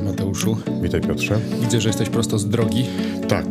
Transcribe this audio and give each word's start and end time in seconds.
Cześć 0.00 0.12
Mateuszu. 0.12 0.56
Witaj 0.82 1.00
Piotrze. 1.00 1.40
Widzę, 1.60 1.80
że 1.80 1.88
jesteś 1.88 2.08
prosto 2.08 2.38
z 2.38 2.48
drogi. 2.48 2.86
Tak. 3.28 3.46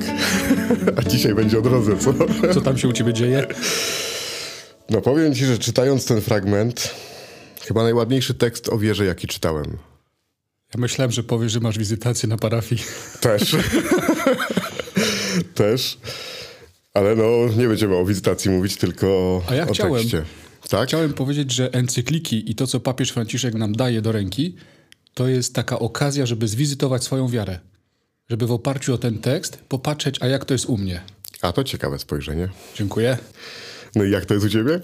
A 0.95 1.01
dzisiaj 1.01 1.35
będzie 1.35 1.59
o 1.59 1.61
drodze, 1.61 1.97
co? 1.97 2.13
Co 2.53 2.61
tam 2.61 2.77
się 2.77 2.87
u 2.87 2.93
ciebie 2.93 3.13
dzieje? 3.13 3.47
No 4.89 5.01
powiem 5.01 5.35
ci, 5.35 5.45
że 5.45 5.57
czytając 5.57 6.05
ten 6.05 6.21
fragment, 6.21 6.95
chyba 7.67 7.83
najładniejszy 7.83 8.33
tekst 8.33 8.69
o 8.69 8.77
wierze, 8.77 9.05
jaki 9.05 9.27
czytałem. 9.27 9.65
Ja 10.73 10.81
myślałem, 10.81 11.11
że 11.11 11.23
powiesz, 11.23 11.51
że 11.51 11.59
masz 11.59 11.77
wizytację 11.77 12.29
na 12.29 12.37
parafii. 12.37 12.81
Też. 13.21 13.55
Też. 15.55 15.97
Ale 16.93 17.15
no, 17.15 17.23
nie 17.57 17.67
będziemy 17.67 17.95
o 17.95 18.05
wizytacji 18.05 18.51
mówić, 18.51 18.77
tylko 18.77 19.41
A 19.49 19.55
ja 19.55 19.67
o 19.67 19.73
chciałem. 19.73 19.93
tekście. 20.01 20.23
Tak? 20.69 20.87
Chciałem 20.87 21.13
powiedzieć, 21.13 21.51
że 21.51 21.73
encykliki 21.73 22.51
i 22.51 22.55
to, 22.55 22.67
co 22.67 22.79
papież 22.79 23.11
Franciszek 23.11 23.53
nam 23.53 23.75
daje 23.75 24.01
do 24.01 24.11
ręki, 24.11 24.55
to 25.19 25.27
jest 25.27 25.53
taka 25.53 25.79
okazja, 25.79 26.25
żeby 26.25 26.47
zwizytować 26.47 27.03
swoją 27.03 27.27
wiarę. 27.27 27.59
Żeby 28.29 28.47
w 28.47 28.51
oparciu 28.51 28.93
o 28.93 28.97
ten 28.97 29.17
tekst 29.17 29.57
popatrzeć, 29.69 30.15
a 30.21 30.27
jak 30.27 30.45
to 30.45 30.53
jest 30.53 30.65
u 30.65 30.77
mnie. 30.77 31.01
A 31.41 31.51
to 31.51 31.63
ciekawe 31.63 31.99
spojrzenie. 31.99 32.49
Dziękuję. 32.75 33.17
No 33.95 34.03
i 34.03 34.11
jak 34.11 34.25
to 34.25 34.33
jest 34.33 34.45
u 34.45 34.49
ciebie? 34.49 34.79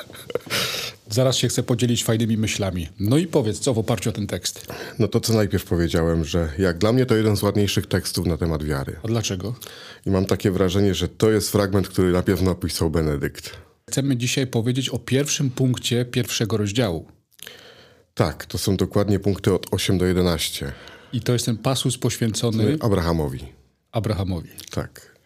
Zaraz 1.10 1.36
się 1.36 1.48
chcę 1.48 1.62
podzielić 1.62 2.04
fajnymi 2.04 2.36
myślami. 2.36 2.88
No 3.00 3.16
i 3.18 3.26
powiedz, 3.26 3.58
co 3.58 3.74
w 3.74 3.78
oparciu 3.78 4.10
o 4.10 4.12
ten 4.12 4.26
tekst? 4.26 4.66
No 4.98 5.08
to 5.08 5.20
co 5.20 5.32
najpierw 5.32 5.64
powiedziałem, 5.64 6.24
że 6.24 6.52
jak 6.58 6.78
dla 6.78 6.92
mnie 6.92 7.06
to 7.06 7.16
jeden 7.16 7.36
z 7.36 7.42
ładniejszych 7.42 7.86
tekstów 7.86 8.26
na 8.26 8.36
temat 8.36 8.64
wiary. 8.64 8.96
A 9.02 9.08
dlaczego? 9.08 9.54
I 10.06 10.10
mam 10.10 10.24
takie 10.24 10.50
wrażenie, 10.50 10.94
że 10.94 11.08
to 11.08 11.30
jest 11.30 11.50
fragment, 11.50 11.88
który 11.88 12.12
na 12.12 12.22
pewno 12.22 12.50
napisał 12.50 12.90
Benedykt. 12.90 13.56
Chcemy 13.90 14.16
dzisiaj 14.16 14.46
powiedzieć 14.46 14.88
o 14.88 14.98
pierwszym 14.98 15.50
punkcie 15.50 16.04
pierwszego 16.04 16.56
rozdziału. 16.56 17.17
Tak, 18.18 18.46
to 18.46 18.58
są 18.58 18.76
dokładnie 18.76 19.18
punkty 19.18 19.54
od 19.54 19.66
8 19.70 19.98
do 19.98 20.06
11. 20.06 20.72
I 21.12 21.20
to 21.20 21.32
jest 21.32 21.46
ten 21.46 21.56
pasus 21.56 21.98
poświęcony 21.98 22.76
Abrahamowi. 22.80 23.38
Abrahamowi. 23.92 24.48
Tak. 24.70 25.18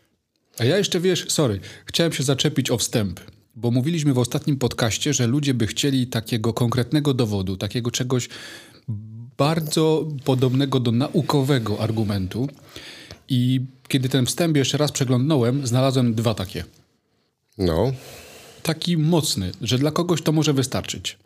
A 0.59 0.65
ja 0.65 0.79
jeszcze 0.79 1.01
wiesz, 1.01 1.27
sorry, 1.29 1.61
chciałem 1.87 2.13
się 2.13 2.23
zaczepić 2.23 2.71
o 2.71 2.79
wstęp, 2.79 3.21
bo 3.57 3.71
mówiliśmy 3.71 4.13
w 4.13 4.19
ostatnim 4.19 4.57
podcaście, 4.57 5.15
że 5.15 5.27
ludzie 5.27 5.55
by 5.55 5.67
chcieli 5.67 6.07
takiego 6.07 6.53
konkretnego 6.53 7.15
dowodu, 7.15 7.57
takiego 7.57 7.91
czegoś 7.91 8.29
bardzo 9.39 10.09
podobnego 10.25 10.81
do 10.81 10.93
naukowego 10.93 11.81
argumentu. 11.81 12.49
I 13.29 13.61
kiedy 13.89 14.09
ten 14.09 14.27
wstęp 14.27 14.57
jeszcze 14.57 14.79
raz 14.79 14.93
przeglądnąłem, 14.93 15.67
znalazłem 15.67 16.15
dwa 16.15 16.35
takie. 16.35 16.65
No, 17.59 17.93
Taki 18.63 18.97
mocny, 18.97 19.53
że 19.61 19.79
dla 19.79 19.91
kogoś 19.91 20.23
to 20.23 20.33
może 20.33 20.53
wystarczyć. 20.53 21.19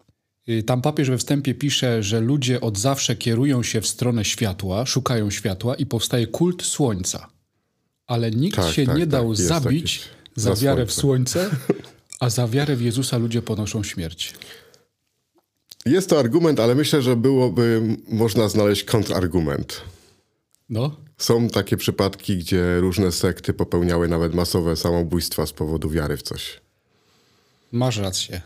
Y, 0.48 0.62
Tam 0.62 0.82
papież 0.82 1.10
we 1.10 1.18
wstępie 1.18 1.54
pisze, 1.54 2.02
że 2.02 2.20
ludzie 2.20 2.60
od 2.60 2.78
zawsze 2.78 3.16
kierują 3.16 3.62
się 3.62 3.80
w 3.80 3.86
stronę 3.86 4.24
światła, 4.24 4.86
szukają 4.86 5.30
światła 5.30 5.74
i 5.74 5.86
powstaje 5.86 6.26
kult 6.26 6.62
słońca. 6.62 7.28
Ale 8.06 8.30
nikt 8.30 8.56
Tak, 8.56 8.74
się 8.74 8.86
tak, 8.86 8.96
nie 8.96 9.02
tak, 9.02 9.10
dał 9.10 9.34
zabić 9.34 10.02
za 10.36 10.54
za 10.54 10.64
wiarę 10.66 10.86
w 10.86 10.92
słońce, 10.92 11.50
a 12.20 12.30
za 12.30 12.48
wiarę 12.48 12.76
w 12.76 12.82
Jezusa 12.82 13.18
ludzie 13.18 13.42
ponoszą 13.42 13.82
śmierć. 13.82 14.34
jest 15.86 16.10
to 16.10 16.18
argument, 16.18 16.60
ale 16.60 16.74
myślę, 16.74 17.02
że 17.02 17.16
byłoby 17.16 17.82
można 18.08 18.48
znaleźć 18.48 18.84
kontrargument. 18.84 19.80
No, 20.68 20.96
Są 21.18 21.48
takie 21.48 21.76
przypadki, 21.76 22.38
gdzie 22.38 22.80
różne 22.80 23.12
sekty 23.12 23.52
popełniały 23.54 24.08
nawet 24.08 24.34
masowe 24.34 24.76
samobójstwa 24.76 25.46
z 25.46 25.52
powodu 25.52 25.90
wiary 25.90 26.16
w 26.16 26.22
coś. 26.22 26.60
masz 27.72 27.96
rację. 27.96 28.40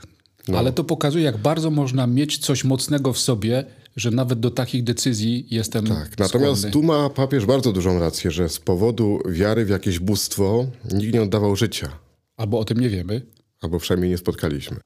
No. 0.51 0.59
Ale 0.59 0.73
to 0.73 0.85
pokazuje, 0.85 1.25
jak 1.25 1.37
bardzo 1.39 1.71
można 1.71 2.07
mieć 2.07 2.39
coś 2.39 2.65
mocnego 2.65 3.13
w 3.13 3.19
sobie, 3.19 3.65
że 3.97 4.11
nawet 4.11 4.41
do 4.41 4.51
takich 4.51 4.85
decyzji 4.85 5.47
jestem 5.51 5.87
Tak. 5.87 6.19
Natomiast 6.19 6.61
skłonny. 6.61 6.71
tu 6.73 6.83
ma 6.83 7.11
papież 7.11 7.47
bardzo 7.47 7.73
dużą 7.73 7.99
rację, 7.99 8.31
że 8.31 8.49
z 8.49 8.59
powodu 8.59 9.19
wiary 9.29 9.65
w 9.65 9.69
jakieś 9.69 9.99
bóstwo 9.99 10.67
nikt 10.93 11.15
nie 11.15 11.23
oddawał 11.23 11.57
życia. 11.57 11.89
Albo 12.37 12.59
o 12.59 12.65
tym 12.65 12.81
nie 12.81 12.89
wiemy. 12.89 13.23
Albo 13.61 13.79
przynajmniej 13.79 14.11
nie 14.11 14.19
spotkaliśmy. 14.19 14.77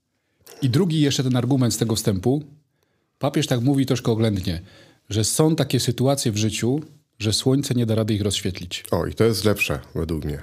I 0.62 0.71
drugi 0.71 1.00
jeszcze 1.00 1.22
ten 1.25 1.37
argument 1.37 1.75
z 1.75 1.77
tego 1.77 1.94
wstępu. 1.94 2.43
Papież 3.19 3.47
tak 3.47 3.61
mówi 3.61 3.87
troszkę 3.87 4.12
oględnie, 4.12 4.61
że 5.09 5.25
są 5.25 5.56
takie 5.56 5.81
sytuacje 5.81 6.33
w 6.33 6.37
życiu, 6.37 6.81
że 7.19 7.33
słońce 7.33 7.75
nie 7.75 7.87
da 7.87 7.94
rady 7.94 8.15
ich 8.15 8.22
rozświetlić. 8.22 8.84
O, 8.91 9.06
i 9.06 9.15
to 9.15 9.25
jest 9.25 9.44
lepsze 9.44 9.78
według 9.94 10.25
mnie. 10.25 10.43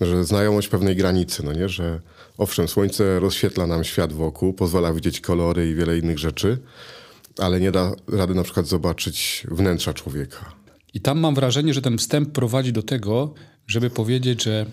Że 0.00 0.24
znajomość 0.24 0.68
pewnej 0.68 0.96
granicy, 0.96 1.42
no 1.42 1.52
nie? 1.52 1.68
Że 1.68 2.00
owszem, 2.38 2.68
słońce 2.68 3.20
rozświetla 3.20 3.66
nam 3.66 3.84
świat 3.84 4.12
wokół, 4.12 4.52
pozwala 4.52 4.92
widzieć 4.92 5.20
kolory 5.20 5.70
i 5.70 5.74
wiele 5.74 5.98
innych 5.98 6.18
rzeczy, 6.18 6.58
ale 7.38 7.60
nie 7.60 7.72
da 7.72 7.92
rady 8.08 8.34
na 8.34 8.42
przykład 8.42 8.66
zobaczyć 8.66 9.46
wnętrza 9.50 9.94
człowieka. 9.94 10.54
I 10.94 11.00
tam 11.00 11.18
mam 11.18 11.34
wrażenie, 11.34 11.74
że 11.74 11.82
ten 11.82 11.98
wstęp 11.98 12.32
prowadzi 12.32 12.72
do 12.72 12.82
tego, 12.82 13.34
żeby 13.66 13.90
powiedzieć, 13.90 14.42
że, 14.42 14.66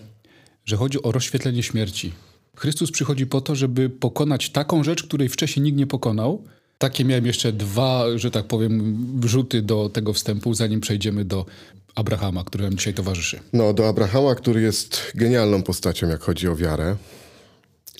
że 0.64 0.76
chodzi 0.76 1.02
o 1.02 1.12
rozświetlenie 1.12 1.62
śmierci. 1.62 2.12
Chrystus 2.56 2.90
przychodzi 2.90 3.26
po 3.26 3.40
to, 3.40 3.54
żeby 3.54 3.90
pokonać 3.90 4.50
taką 4.50 4.84
rzecz, 4.84 5.02
której 5.02 5.28
wcześniej 5.28 5.62
nikt 5.62 5.78
nie 5.78 5.86
pokonał. 5.86 6.44
Takie 6.78 7.04
miałem 7.04 7.26
jeszcze 7.26 7.52
dwa, 7.52 8.04
że 8.16 8.30
tak 8.30 8.46
powiem, 8.46 8.96
wrzuty 9.20 9.62
do 9.62 9.88
tego 9.88 10.12
wstępu, 10.12 10.54
zanim 10.54 10.80
przejdziemy 10.80 11.24
do 11.24 11.46
Abrahama, 11.94 12.44
który 12.44 12.64
nam 12.64 12.76
dzisiaj 12.76 12.94
towarzyszy. 12.94 13.40
No, 13.52 13.72
do 13.72 13.88
Abrahama, 13.88 14.34
który 14.34 14.62
jest 14.62 15.12
genialną 15.14 15.62
postacią, 15.62 16.08
jak 16.08 16.20
chodzi 16.20 16.48
o 16.48 16.56
wiarę. 16.56 16.96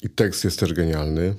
I 0.02 0.08
tekst 0.08 0.44
jest 0.44 0.58
też 0.58 0.72
genialny. 0.72 1.34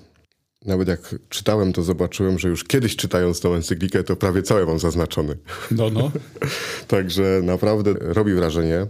Nawet 0.65 0.87
jak 0.87 1.15
czytałem, 1.29 1.73
to 1.73 1.83
zobaczyłem, 1.83 2.39
że 2.39 2.47
już 2.47 2.63
kiedyś 2.63 2.95
czytając 2.95 3.39
tą 3.39 3.53
encyklikę, 3.53 4.03
to 4.03 4.15
prawie 4.15 4.41
całe 4.43 4.65
mam 4.65 4.79
zaznaczony. 4.79 5.37
No, 5.71 5.89
no. 5.89 6.11
Także 6.87 7.41
naprawdę 7.43 7.93
robi 7.99 8.33
wrażenie. 8.33 8.87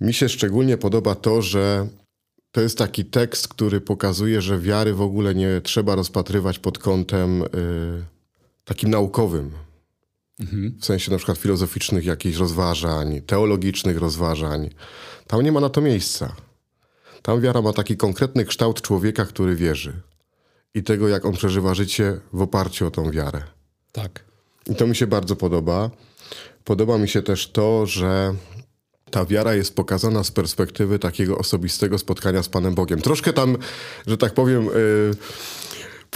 Mi 0.00 0.14
się 0.14 0.28
szczególnie 0.28 0.76
podoba 0.76 1.14
to, 1.14 1.42
że 1.42 1.88
to 2.52 2.60
jest 2.60 2.78
taki 2.78 3.04
tekst, 3.04 3.48
który 3.48 3.80
pokazuje, 3.80 4.42
że 4.42 4.60
wiary 4.60 4.94
w 4.94 5.00
ogóle 5.00 5.34
nie 5.34 5.60
trzeba 5.60 5.94
rozpatrywać 5.94 6.58
pod 6.58 6.78
kątem 6.78 7.42
y, 7.42 7.46
takim 8.64 8.90
naukowym. 8.90 9.50
W 10.80 10.84
sensie 10.84 11.10
na 11.10 11.16
przykład 11.16 11.38
filozoficznych 11.38 12.04
jakichś 12.04 12.36
rozważań, 12.38 13.20
teologicznych 13.26 13.98
rozważań. 13.98 14.70
Tam 15.26 15.42
nie 15.42 15.52
ma 15.52 15.60
na 15.60 15.68
to 15.68 15.80
miejsca. 15.80 16.36
Tam 17.22 17.40
wiara 17.40 17.62
ma 17.62 17.72
taki 17.72 17.96
konkretny 17.96 18.44
kształt 18.44 18.82
człowieka, 18.82 19.24
który 19.24 19.56
wierzy. 19.56 19.92
I 20.74 20.82
tego, 20.82 21.08
jak 21.08 21.24
on 21.24 21.32
przeżywa 21.32 21.74
życie 21.74 22.20
w 22.32 22.42
oparciu 22.42 22.86
o 22.86 22.90
tą 22.90 23.10
wiarę. 23.10 23.42
Tak. 23.92 24.24
I 24.70 24.74
to 24.74 24.86
mi 24.86 24.96
się 24.96 25.06
bardzo 25.06 25.36
podoba. 25.36 25.90
Podoba 26.64 26.98
mi 26.98 27.08
się 27.08 27.22
też 27.22 27.50
to, 27.50 27.86
że 27.86 28.34
ta 29.10 29.24
wiara 29.24 29.54
jest 29.54 29.74
pokazana 29.74 30.24
z 30.24 30.30
perspektywy 30.30 30.98
takiego 30.98 31.38
osobistego 31.38 31.98
spotkania 31.98 32.42
z 32.42 32.48
Panem 32.48 32.74
Bogiem. 32.74 33.00
Troszkę 33.00 33.32
tam, 33.32 33.56
że 34.06 34.16
tak 34.16 34.34
powiem, 34.34 34.64
yy, 34.64 35.16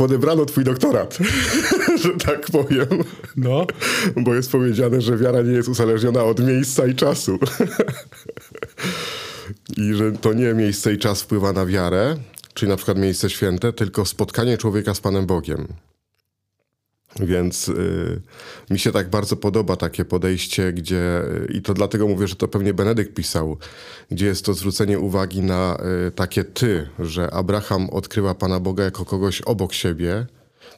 podebrano 0.00 0.44
twój 0.46 0.64
doktorat, 0.64 1.18
że 2.02 2.10
tak 2.26 2.46
powiem. 2.46 3.04
No. 3.36 3.66
Bo 4.16 4.34
jest 4.34 4.52
powiedziane, 4.52 5.00
że 5.00 5.16
wiara 5.16 5.42
nie 5.42 5.52
jest 5.52 5.68
uzależniona 5.68 6.24
od 6.24 6.46
miejsca 6.46 6.86
i 6.86 6.94
czasu. 6.94 7.38
I 9.76 9.94
że 9.94 10.12
to 10.12 10.32
nie 10.32 10.54
miejsce 10.54 10.92
i 10.92 10.98
czas 10.98 11.22
wpływa 11.22 11.52
na 11.52 11.66
wiarę, 11.66 12.16
czyli 12.54 12.70
na 12.70 12.76
przykład 12.76 12.98
miejsce 12.98 13.30
święte, 13.30 13.72
tylko 13.72 14.04
spotkanie 14.04 14.58
człowieka 14.58 14.94
z 14.94 15.00
Panem 15.00 15.26
Bogiem. 15.26 15.66
Więc 17.18 17.68
y, 17.68 18.20
mi 18.70 18.78
się 18.78 18.92
tak 18.92 19.10
bardzo 19.10 19.36
podoba 19.36 19.76
takie 19.76 20.04
podejście, 20.04 20.72
gdzie, 20.72 21.22
i 21.54 21.62
to 21.62 21.74
dlatego 21.74 22.08
mówię, 22.08 22.28
że 22.28 22.36
to 22.36 22.48
pewnie 22.48 22.74
Benedykt 22.74 23.14
pisał, 23.14 23.56
gdzie 24.10 24.26
jest 24.26 24.44
to 24.44 24.54
zwrócenie 24.54 24.98
uwagi 24.98 25.42
na 25.42 25.78
y, 26.08 26.10
takie 26.10 26.44
ty, 26.44 26.88
że 26.98 27.30
Abraham 27.30 27.90
odkrywa 27.90 28.34
Pana 28.34 28.60
Boga 28.60 28.84
jako 28.84 29.04
kogoś 29.04 29.40
obok 29.40 29.72
siebie, 29.72 30.26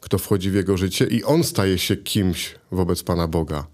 kto 0.00 0.18
wchodzi 0.18 0.50
w 0.50 0.54
jego 0.54 0.76
życie 0.76 1.04
i 1.04 1.24
on 1.24 1.44
staje 1.44 1.78
się 1.78 1.96
kimś 1.96 2.54
wobec 2.70 3.02
Pana 3.02 3.28
Boga. 3.28 3.66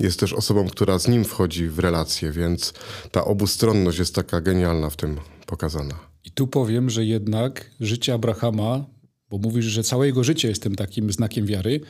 Jest 0.00 0.20
też 0.20 0.32
osobą, 0.32 0.68
która 0.68 0.98
z 0.98 1.08
nim 1.08 1.24
wchodzi 1.24 1.68
w 1.68 1.78
relację, 1.78 2.32
więc 2.32 2.72
ta 3.10 3.24
obustronność 3.24 3.98
jest 3.98 4.14
taka 4.14 4.40
genialna 4.40 4.90
w 4.90 4.96
tym 4.96 5.16
pokazana. 5.46 5.94
I 6.24 6.30
tu 6.30 6.46
powiem, 6.46 6.90
że 6.90 7.04
jednak 7.04 7.70
życie 7.80 8.14
Abrahama, 8.14 8.84
bo 9.32 9.38
mówisz, 9.38 9.64
że 9.64 9.82
całe 9.82 10.06
jego 10.06 10.24
życie 10.24 10.48
jest 10.48 10.62
tym 10.62 10.74
takim 10.74 11.12
znakiem 11.12 11.46
wiary, 11.46 11.80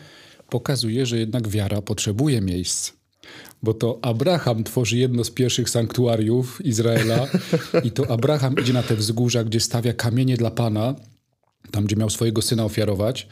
pokazuje, 0.51 1.07
że 1.07 1.19
jednak 1.19 1.49
wiara 1.49 1.83
potrzebuje 1.83 2.41
miejsc. 2.41 2.93
Bo 3.63 3.75
to 3.75 3.99
Abraham 4.03 4.65
tworzy 4.65 4.99
jedno 4.99 5.25
z 5.25 5.31
pierwszych 5.31 5.71
sanktuariów 5.71 6.67
Izraela 6.67 7.27
i 7.85 7.91
to 7.91 8.11
Abraham 8.11 8.55
idzie 8.61 8.73
na 8.73 8.83
te 8.83 8.97
wzgórza, 8.97 9.45
gdzie 9.45 9.61
stawia 9.61 9.93
kamienie 9.93 10.37
dla 10.37 10.51
Pana, 10.51 10.95
tam 11.71 11.85
gdzie 11.85 11.97
miał 11.97 12.11
swojego 12.11 12.43
syna 12.43 12.65
ofiarować. 12.65 13.29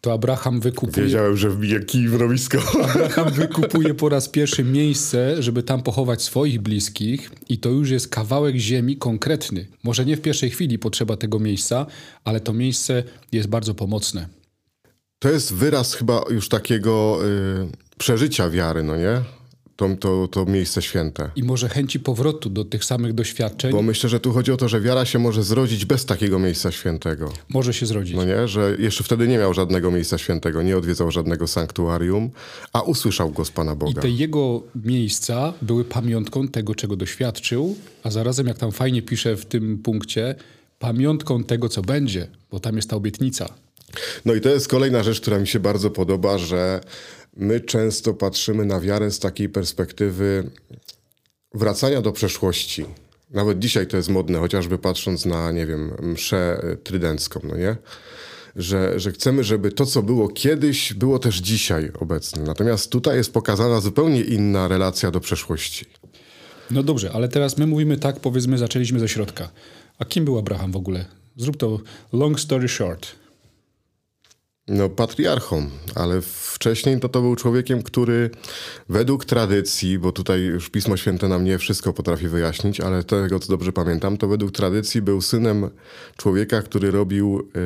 To 0.00 0.12
Abraham 0.12 0.60
wykupuje, 0.60 1.06
Wiedziałem, 1.06 1.36
że 1.36 1.50
wbije 1.50 1.80
kij 1.80 2.08
w 2.08 2.14
rowisko. 2.14 2.58
Abraham 2.90 3.32
wykupuje 3.32 3.94
po 3.94 4.08
raz 4.08 4.28
pierwszy 4.28 4.64
miejsce, 4.64 5.42
żeby 5.42 5.62
tam 5.62 5.82
pochować 5.82 6.22
swoich 6.22 6.60
bliskich 6.60 7.30
i 7.48 7.58
to 7.58 7.68
już 7.68 7.90
jest 7.90 8.08
kawałek 8.08 8.56
ziemi 8.56 8.96
konkretny. 8.96 9.66
Może 9.82 10.04
nie 10.04 10.16
w 10.16 10.20
pierwszej 10.20 10.50
chwili 10.50 10.78
potrzeba 10.78 11.16
tego 11.16 11.38
miejsca, 11.38 11.86
ale 12.24 12.40
to 12.40 12.52
miejsce 12.52 13.02
jest 13.32 13.48
bardzo 13.48 13.74
pomocne. 13.74 14.28
To 15.18 15.30
jest 15.30 15.54
wyraz 15.54 15.94
chyba 15.94 16.24
już 16.30 16.48
takiego 16.48 17.18
y, 17.24 17.96
przeżycia 17.98 18.50
wiary, 18.50 18.82
no 18.82 18.96
nie? 18.96 19.20
To, 19.78 19.88
to, 20.00 20.28
to 20.28 20.44
miejsce 20.44 20.82
święte. 20.82 21.30
I 21.36 21.42
może 21.42 21.68
chęci 21.68 22.00
powrotu 22.00 22.50
do 22.50 22.64
tych 22.64 22.84
samych 22.84 23.12
doświadczeń 23.12 23.72
Bo 23.72 23.82
myślę, 23.82 24.10
że 24.10 24.20
tu 24.20 24.32
chodzi 24.32 24.52
o 24.52 24.56
to, 24.56 24.68
że 24.68 24.80
wiara 24.80 25.04
się 25.04 25.18
może 25.18 25.42
zrodzić 25.42 25.84
bez 25.84 26.04
takiego 26.04 26.38
miejsca 26.38 26.72
świętego. 26.72 27.32
może 27.48 27.74
się 27.74 27.86
zrodzić. 27.86 28.16
No 28.16 28.24
nie? 28.24 28.48
Że 28.48 28.76
jeszcze 28.78 29.04
wtedy 29.04 29.28
nie 29.28 29.38
miał 29.38 29.54
żadnego 29.54 29.90
miejsca 29.90 30.18
świętego, 30.18 30.62
nie 30.62 30.76
odwiedzał 30.76 31.10
żadnego 31.10 31.46
sanktuarium, 31.46 32.30
a 32.72 32.82
usłyszał 32.82 33.30
głos 33.30 33.50
Pana 33.50 33.72
I 33.72 33.76
Boga. 33.76 34.02
te 34.02 34.10
jego 34.10 34.62
miejsca 34.84 35.52
były 35.62 35.84
pamiątką 35.84 36.48
tego, 36.48 36.74
czego 36.74 36.96
doświadczył, 36.96 37.76
a 38.02 38.10
zarazem, 38.10 38.46
jak 38.46 38.58
tam 38.58 38.72
fajnie 38.72 39.02
pisze 39.02 39.36
w 39.36 39.44
tym 39.44 39.78
punkcie, 39.78 40.34
pamiątką 40.78 41.44
tego, 41.44 41.68
co 41.68 41.82
będzie, 41.82 42.26
bo 42.50 42.60
tam 42.60 42.76
jest 42.76 42.90
ta 42.90 42.96
obietnica. 42.96 43.54
No 44.24 44.34
i 44.34 44.40
to 44.40 44.48
jest 44.48 44.68
kolejna 44.68 45.02
rzecz, 45.02 45.20
która 45.20 45.38
mi 45.38 45.46
się 45.46 45.60
bardzo 45.60 45.90
podoba, 45.90 46.38
że 46.38 46.80
my 47.38 47.60
często 47.60 48.14
patrzymy 48.14 48.64
na 48.64 48.80
wiarę 48.80 49.10
z 49.10 49.18
takiej 49.18 49.48
perspektywy 49.48 50.50
wracania 51.54 52.02
do 52.02 52.12
przeszłości. 52.12 52.84
Nawet 53.30 53.58
dzisiaj 53.58 53.86
to 53.86 53.96
jest 53.96 54.08
modne, 54.08 54.38
chociażby 54.38 54.78
patrząc 54.78 55.26
na, 55.26 55.52
nie 55.52 55.66
wiem, 55.66 55.92
mszę 56.02 56.62
trydencką, 56.84 57.40
no 57.44 57.56
nie? 57.56 57.76
Że, 58.56 59.00
że 59.00 59.12
chcemy, 59.12 59.44
żeby 59.44 59.72
to, 59.72 59.86
co 59.86 60.02
było 60.02 60.28
kiedyś, 60.28 60.92
było 60.92 61.18
też 61.18 61.36
dzisiaj 61.36 61.90
obecne. 62.00 62.42
Natomiast 62.42 62.90
tutaj 62.90 63.16
jest 63.16 63.32
pokazana 63.32 63.80
zupełnie 63.80 64.20
inna 64.20 64.68
relacja 64.68 65.10
do 65.10 65.20
przeszłości. 65.20 65.86
No 66.70 66.82
dobrze, 66.82 67.12
ale 67.12 67.28
teraz 67.28 67.58
my 67.58 67.66
mówimy 67.66 67.96
tak, 67.96 68.20
powiedzmy, 68.20 68.58
zaczęliśmy 68.58 69.00
ze 69.00 69.08
środka. 69.08 69.50
A 69.98 70.04
kim 70.04 70.24
był 70.24 70.38
Abraham 70.38 70.72
w 70.72 70.76
ogóle? 70.76 71.04
Zrób 71.36 71.56
to 71.56 71.80
long 72.12 72.40
story 72.40 72.68
short. 72.68 73.06
No, 74.68 74.88
patriarchą, 74.88 75.70
ale 75.94 76.20
wcześniej 76.22 77.00
to, 77.00 77.08
to 77.08 77.20
był 77.20 77.36
człowiekiem, 77.36 77.82
który 77.82 78.30
według 78.88 79.24
tradycji, 79.24 79.98
bo 79.98 80.12
tutaj 80.12 80.40
już 80.40 80.70
Pismo 80.70 80.96
Święte 80.96 81.28
nam 81.28 81.44
nie 81.44 81.58
wszystko 81.58 81.92
potrafi 81.92 82.28
wyjaśnić, 82.28 82.80
ale 82.80 83.04
tego, 83.04 83.38
co 83.38 83.48
dobrze 83.48 83.72
pamiętam, 83.72 84.16
to 84.16 84.28
według 84.28 84.52
tradycji 84.52 85.02
był 85.02 85.20
synem 85.20 85.70
człowieka, 86.16 86.62
który 86.62 86.90
robił 86.90 87.48
e, 87.56 87.60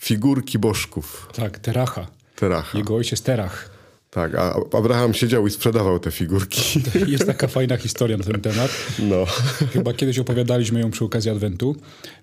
figurki 0.00 0.58
bożków, 0.58 1.28
Tak, 1.36 1.58
Teracha. 1.58 2.06
Teracha. 2.36 2.78
Jego 2.78 2.94
ojciec 2.94 3.22
Terach. 3.22 3.70
Tak, 4.10 4.34
a 4.34 4.54
Abraham 4.78 5.14
siedział 5.14 5.46
i 5.46 5.50
sprzedawał 5.50 5.98
te 5.98 6.10
figurki. 6.10 6.82
Jest 7.12 7.26
taka 7.26 7.48
fajna 7.48 7.76
historia 7.76 8.16
na 8.16 8.24
ten 8.24 8.40
temat. 8.40 8.70
No. 8.98 9.24
Chyba 9.72 9.92
kiedyś 9.92 10.18
opowiadaliśmy 10.18 10.80
ją 10.80 10.90
przy 10.90 11.04
okazji 11.04 11.30
Adwentu. 11.30 11.76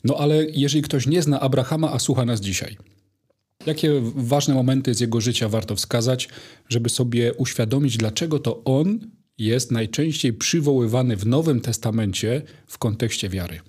No 0.04 0.15
ale 0.19 0.45
jeżeli 0.45 0.81
ktoś 0.81 1.07
nie 1.07 1.21
zna 1.21 1.39
Abrahama, 1.39 1.92
a 1.92 2.00
słucha 2.00 2.25
nas 2.25 2.42
dzisiaj, 2.42 2.77
jakie 3.65 4.01
ważne 4.15 4.53
momenty 4.53 4.93
z 4.93 4.99
jego 4.99 5.21
życia 5.21 5.49
warto 5.49 5.75
wskazać, 5.75 6.29
żeby 6.69 6.89
sobie 6.89 7.33
uświadomić, 7.33 7.97
dlaczego 7.97 8.39
to 8.39 8.63
on 8.63 8.99
jest 9.37 9.71
najczęściej 9.71 10.33
przywoływany 10.33 11.15
w 11.15 11.25
Nowym 11.25 11.61
Testamencie 11.61 12.41
w 12.67 12.77
kontekście 12.77 13.29
wiary? 13.29 13.59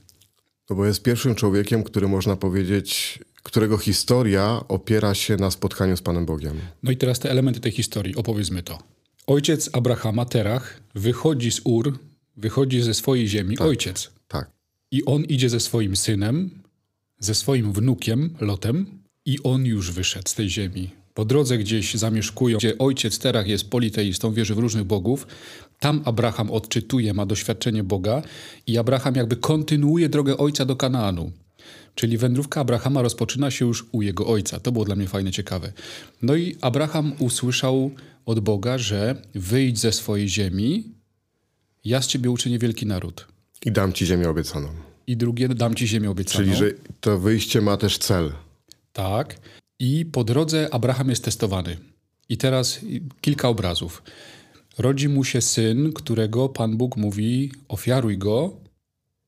No 0.71 0.77
bo 0.77 0.87
jest 0.87 1.03
pierwszym 1.03 1.35
człowiekiem, 1.35 1.85
który 1.85 2.09
można 2.09 2.37
powiedzieć, 2.37 3.19
którego 3.43 3.79
historia 3.79 4.61
opiera 4.69 5.15
się 5.15 5.37
na 5.37 5.51
spotkaniu 5.51 5.97
z 5.97 6.03
Panem 6.03 6.27
Bogiem. 6.27 6.57
No 6.83 6.91
i 6.91 6.97
teraz 6.97 7.19
te 7.19 7.31
elementy 7.31 7.61
tej 7.61 7.73
historii, 7.73 8.17
opowiedzmy 8.17 8.63
to. 8.63 8.79
Ojciec 9.27 9.71
Abrahama, 9.73 10.25
Terach, 10.25 10.81
wychodzi 10.95 11.53
z 11.53 11.61
Ur, 11.65 11.99
wychodzi 12.37 12.83
ze 12.83 12.95
swojej 12.95 13.29
ziemi, 13.29 13.59
ojciec. 13.59 14.11
Tak. 14.29 14.51
I 14.91 15.05
on 15.05 15.25
idzie 15.25 15.49
ze 15.49 15.61
swoim 15.61 15.97
synem, 15.97 16.51
ze 17.19 17.35
swoim 17.35 17.73
wnukiem, 17.73 18.31
Lotem, 18.41 19.02
i 19.27 19.43
on 19.43 19.67
już 19.67 19.91
wyszedł 19.91 20.29
z 20.29 20.35
tej 20.35 20.51
ziemi. 20.51 20.91
Po 21.15 21.25
drodze 21.25 21.59
gdzieś 21.59 21.95
zamieszkują, 21.95 22.59
gdzie 22.59 22.79
ojciec 22.79 23.19
Terach 23.19 23.47
jest 23.47 23.71
politeistą, 23.71 24.33
wierzy 24.33 24.55
w 24.55 24.59
różnych 24.59 24.85
bogów. 24.85 25.27
Tam 25.79 26.03
Abraham 26.05 26.51
odczytuje, 26.51 27.15
ma 27.15 27.27
doświadczenie 27.27 27.85
Boga 27.85 28.23
i 28.67 28.79
Abraham 28.79 29.15
jakby 29.15 29.37
kontynuuje 29.37 30.09
drogę 30.09 30.37
ojca 30.37 30.65
do 30.65 30.77
Kanaanu. 30.77 31.33
Czyli 31.95 32.19
wędrówka 32.19 32.61
Abrahama 32.61 33.03
rozpoczyna 33.03 33.51
się 33.51 33.67
już 33.67 33.87
u 33.93 34.03
jego 34.03 34.27
ojca. 34.27 34.61
To 34.61 34.73
było 34.73 34.85
dla 34.85 34.97
mnie 34.97 35.09
fajne, 35.09 35.31
ciekawe. 35.31 35.73
No 36.23 36.37
i 36.37 36.57
Abraham 36.61 37.13
usłyszał 37.19 37.91
od 38.27 38.41
Boga, 38.41 38.79
że 38.79 39.23
wyjdź 39.35 39.79
ze 39.79 39.93
swojej 39.93 40.29
ziemi, 40.29 40.85
ja 41.85 42.03
z 42.03 42.07
ciebie 42.07 42.31
uczynię 42.31 42.59
wielki 42.59 42.87
naród. 42.87 43.29
I 43.65 43.73
dam 43.73 43.93
ci 43.93 44.07
ziemię 44.07 44.29
obiecaną. 44.29 44.69
I 45.07 45.17
drugie, 45.17 45.49
dam 45.49 45.75
ci 45.75 45.89
ziemię 45.89 46.11
obiecaną. 46.11 46.45
Czyli, 46.45 46.57
że 46.57 46.71
to 47.01 47.19
wyjście 47.19 47.61
ma 47.61 47.77
też 47.77 47.99
cel. 47.99 48.33
Tak. 48.93 49.37
I 49.79 50.07
po 50.07 50.25
drodze 50.25 50.69
Abraham 50.75 51.11
jest 51.11 51.25
testowany. 51.25 51.77
I 52.29 52.37
teraz 52.37 52.81
kilka 53.21 53.49
obrazów. 53.49 54.03
Rodzi 54.79 55.09
mu 55.09 55.25
się 55.25 55.41
syn, 55.41 55.93
którego 55.93 56.49
Pan 56.49 56.77
Bóg 56.77 56.97
mówi: 56.97 57.53
ofiaruj 57.69 58.19
go. 58.19 58.57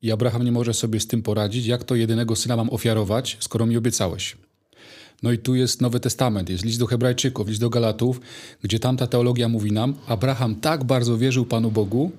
I 0.03 0.13
Abraham 0.13 0.45
nie 0.45 0.53
może 0.53 0.75
sobie 0.75 1.01
z 1.01 1.07
tym 1.07 1.23
poradzić. 1.23 1.67
Jak 1.67 1.85
to 1.85 1.95
jedynego 1.95 2.37
syna 2.37 2.57
mam 2.57 2.71
ofiarować, 2.71 3.37
skoro 3.41 3.67
mi 3.67 3.77
obiecałeś? 3.77 4.37
No 5.23 5.33
i 5.33 5.39
tu 5.39 5.55
jest 5.55 5.81
Nowy 5.81 6.01
Testament, 6.01 6.51
jest 6.51 6.65
list 6.65 6.79
do 6.79 6.87
Hebrajczyków, 6.87 7.49
list 7.49 7.61
do 7.61 7.71
Galatów, 7.71 8.21
gdzie 8.63 8.79
tamta 8.79 9.07
teologia 9.07 9.49
mówi 9.49 9.73
nam: 9.73 9.95
Abraham 10.07 10.57
tak 10.57 10.85
bardzo 10.85 11.19
wierzył 11.19 11.47
Panu 11.47 11.71
Bogu, 11.71 12.13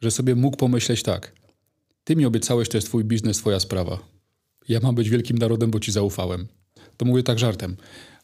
że 0.00 0.10
sobie 0.10 0.34
mógł 0.34 0.56
pomyśleć 0.56 1.02
tak: 1.02 1.32
Ty 2.04 2.16
mi 2.16 2.26
obiecałeś, 2.26 2.68
to 2.68 2.76
jest 2.76 2.86
Twój 2.86 3.04
biznes, 3.04 3.38
Twoja 3.38 3.60
sprawa. 3.60 3.98
Ja 4.68 4.80
mam 4.82 4.94
być 4.94 5.10
wielkim 5.10 5.38
narodem, 5.38 5.70
bo 5.70 5.80
Ci 5.80 5.92
zaufałem. 5.92 6.48
To 6.98 7.04
mówię 7.04 7.22
tak 7.22 7.38
żartem. 7.38 7.76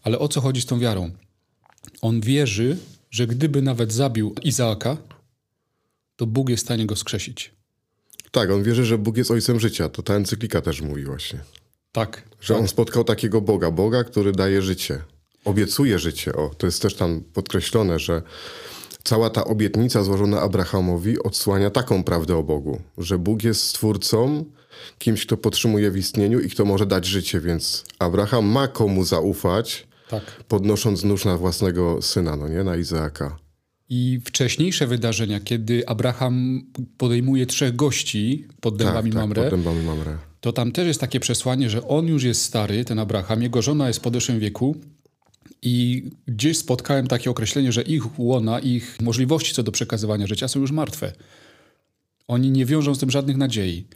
Ale 0.02 0.18
o 0.18 0.28
co 0.28 0.40
chodzi 0.40 0.60
z 0.60 0.66
tą 0.66 0.78
wiarą? 0.78 1.10
On 2.02 2.20
wierzy, 2.20 2.76
że 3.10 3.26
gdyby 3.26 3.62
nawet 3.62 3.92
zabił 3.92 4.34
Izaaka, 4.42 4.96
to 6.16 6.26
Bóg 6.26 6.48
jest 6.48 6.62
w 6.62 6.66
stanie 6.66 6.86
go 6.86 6.96
skrzesić. 6.96 7.54
Tak, 8.30 8.50
on 8.50 8.62
wierzy, 8.62 8.84
że 8.84 8.98
Bóg 8.98 9.16
jest 9.16 9.30
ojcem 9.30 9.60
życia. 9.60 9.88
To 9.88 10.02
ta 10.02 10.14
encyklika 10.14 10.60
też 10.60 10.80
mówi 10.80 11.04
właśnie. 11.04 11.38
Tak. 11.92 12.22
Że 12.40 12.56
on 12.56 12.68
spotkał 12.68 13.04
takiego 13.04 13.40
Boga, 13.40 13.70
Boga, 13.70 14.04
który 14.04 14.32
daje 14.32 14.62
życie. 14.62 15.02
Obiecuje 15.44 15.98
życie. 15.98 16.32
O, 16.32 16.50
to 16.58 16.66
jest 16.66 16.82
też 16.82 16.94
tam 16.94 17.20
podkreślone, 17.32 17.98
że 17.98 18.22
cała 19.04 19.30
ta 19.30 19.44
obietnica 19.44 20.02
złożona 20.02 20.40
Abrahamowi 20.40 21.22
odsłania 21.22 21.70
taką 21.70 22.04
prawdę 22.04 22.36
o 22.36 22.42
Bogu, 22.42 22.80
że 22.98 23.18
Bóg 23.18 23.42
jest 23.42 23.60
stwórcą, 23.60 24.44
kimś, 24.98 25.26
kto 25.26 25.36
podtrzymuje 25.36 25.90
w 25.90 25.96
istnieniu 25.96 26.40
i 26.40 26.48
kto 26.50 26.64
może 26.64 26.86
dać 26.86 27.06
życie, 27.06 27.40
więc 27.40 27.84
Abraham 27.98 28.44
ma 28.46 28.68
komu 28.68 29.04
zaufać, 29.04 29.86
Tak. 30.08 30.22
podnosząc 30.48 31.04
nóż 31.04 31.24
na 31.24 31.36
własnego 31.36 32.02
syna, 32.02 32.36
no 32.36 32.48
nie, 32.48 32.64
na 32.64 32.76
Izaaka. 32.76 33.36
I 33.88 34.20
wcześniejsze 34.24 34.86
wydarzenia, 34.86 35.40
kiedy 35.40 35.88
Abraham 35.88 36.62
podejmuje 36.98 37.46
trzech 37.46 37.76
gości 37.76 38.44
pod 38.60 38.76
dębami 38.76 39.10
tak, 39.10 39.20
Mamre, 39.20 39.42
pod 39.42 39.50
dębami 39.50 39.82
Mamre. 39.82 40.18
to 40.40 40.52
tam 40.52 40.72
też 40.72 40.86
jest 40.86 41.00
takie 41.00 41.20
przesłanie, 41.20 41.70
że 41.70 41.88
on 41.88 42.06
już 42.06 42.22
jest 42.22 42.42
stary, 42.42 42.84
ten 42.84 42.98
Abraham, 42.98 43.42
jego 43.42 43.62
żona 43.62 43.86
jest 43.88 43.98
w 43.98 44.02
podeszłym 44.02 44.38
wieku 44.40 44.76
i 45.62 46.04
gdzieś 46.28 46.58
spotkałem 46.58 47.06
takie 47.06 47.30
określenie, 47.30 47.72
że 47.72 47.82
ich 47.82 48.18
łona, 48.18 48.60
ich 48.60 48.96
możliwości 49.00 49.54
co 49.54 49.62
do 49.62 49.72
przekazywania 49.72 50.26
życia 50.26 50.48
są 50.48 50.60
już 50.60 50.70
martwe. 50.70 51.12
Oni 52.28 52.50
nie 52.50 52.66
wiążą 52.66 52.94
z 52.94 52.98
tym 52.98 53.10
żadnych 53.10 53.36
nadziei. 53.36 53.86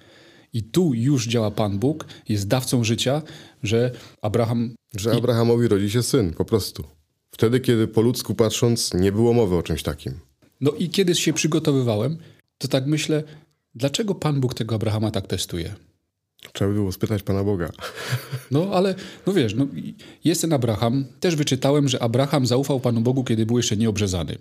I 0.53 0.63
tu 0.63 0.95
już 0.95 1.27
działa 1.27 1.51
Pan 1.51 1.79
Bóg, 1.79 2.07
jest 2.29 2.49
dawcą 2.49 2.85
życia, 2.85 3.23
że 3.63 3.91
Abraham 4.23 4.75
Że 4.97 5.13
Abrahamowi 5.13 5.69
rodzi 5.69 5.91
się 5.91 6.03
syn, 6.03 6.33
po 6.33 6.45
prostu. 6.45 6.85
Wtedy, 7.31 7.61
kiedy 7.61 7.89
po 7.89 8.01
ludzku 8.01 8.35
patrząc, 8.35 8.95
nie 8.95 9.13
było 9.13 9.33
mowy 9.33 9.57
o 9.57 9.63
czymś 9.63 9.83
takim. 9.83 10.15
No 10.61 10.71
i 10.71 10.89
kiedy 10.89 11.15
się 11.15 11.33
przygotowywałem, 11.33 12.19
to 12.59 12.69
tak 12.69 12.87
myślę, 12.87 13.23
dlaczego 13.75 14.15
Pan 14.15 14.41
Bóg 14.41 14.55
tego 14.55 14.75
Abrahama 14.75 15.11
tak 15.11 15.27
testuje? 15.27 15.75
Trzeba 16.53 16.69
by 16.69 16.75
było 16.75 16.93
spytać 16.93 17.23
Pana 17.23 17.45
Boga. 17.45 17.71
No 18.51 18.71
ale, 18.73 18.95
no 19.27 19.33
wiesz, 19.33 19.55
no, 19.55 19.67
jest 20.25 20.41
ten 20.41 20.53
Abraham. 20.53 21.05
Też 21.21 21.37
wyczytałem, 21.37 21.89
że 21.89 22.03
Abraham 22.03 22.47
zaufał 22.47 22.81
Panu 22.81 23.01
Bogu, 23.01 23.25
kiedy 23.25 23.47
był 23.47 23.57
jeszcze 23.57 23.77
nieobrzezany. 23.77 24.39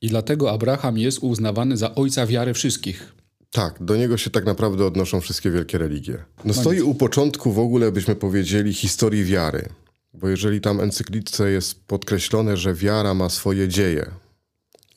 I 0.00 0.08
dlatego 0.08 0.50
Abraham 0.50 0.98
jest 0.98 1.18
uznawany 1.18 1.76
za 1.76 1.94
ojca 1.94 2.26
wiary 2.26 2.54
wszystkich. 2.54 3.14
Tak, 3.52 3.82
do 3.82 3.96
niego 3.96 4.16
się 4.16 4.30
tak 4.30 4.44
naprawdę 4.44 4.86
odnoszą 4.86 5.20
wszystkie 5.20 5.50
wielkie 5.50 5.78
religie. 5.78 6.24
No 6.44 6.54
stoi 6.54 6.80
u 6.80 6.94
początku 6.94 7.52
w 7.52 7.58
ogóle, 7.58 7.92
byśmy 7.92 8.16
powiedzieli, 8.16 8.72
historii 8.74 9.24
wiary. 9.24 9.68
Bo 10.14 10.28
jeżeli 10.28 10.60
tam 10.60 10.80
encyklice 10.80 11.50
jest 11.50 11.84
podkreślone, 11.86 12.56
że 12.56 12.74
wiara 12.74 13.14
ma 13.14 13.28
swoje 13.28 13.68
dzieje, 13.68 14.10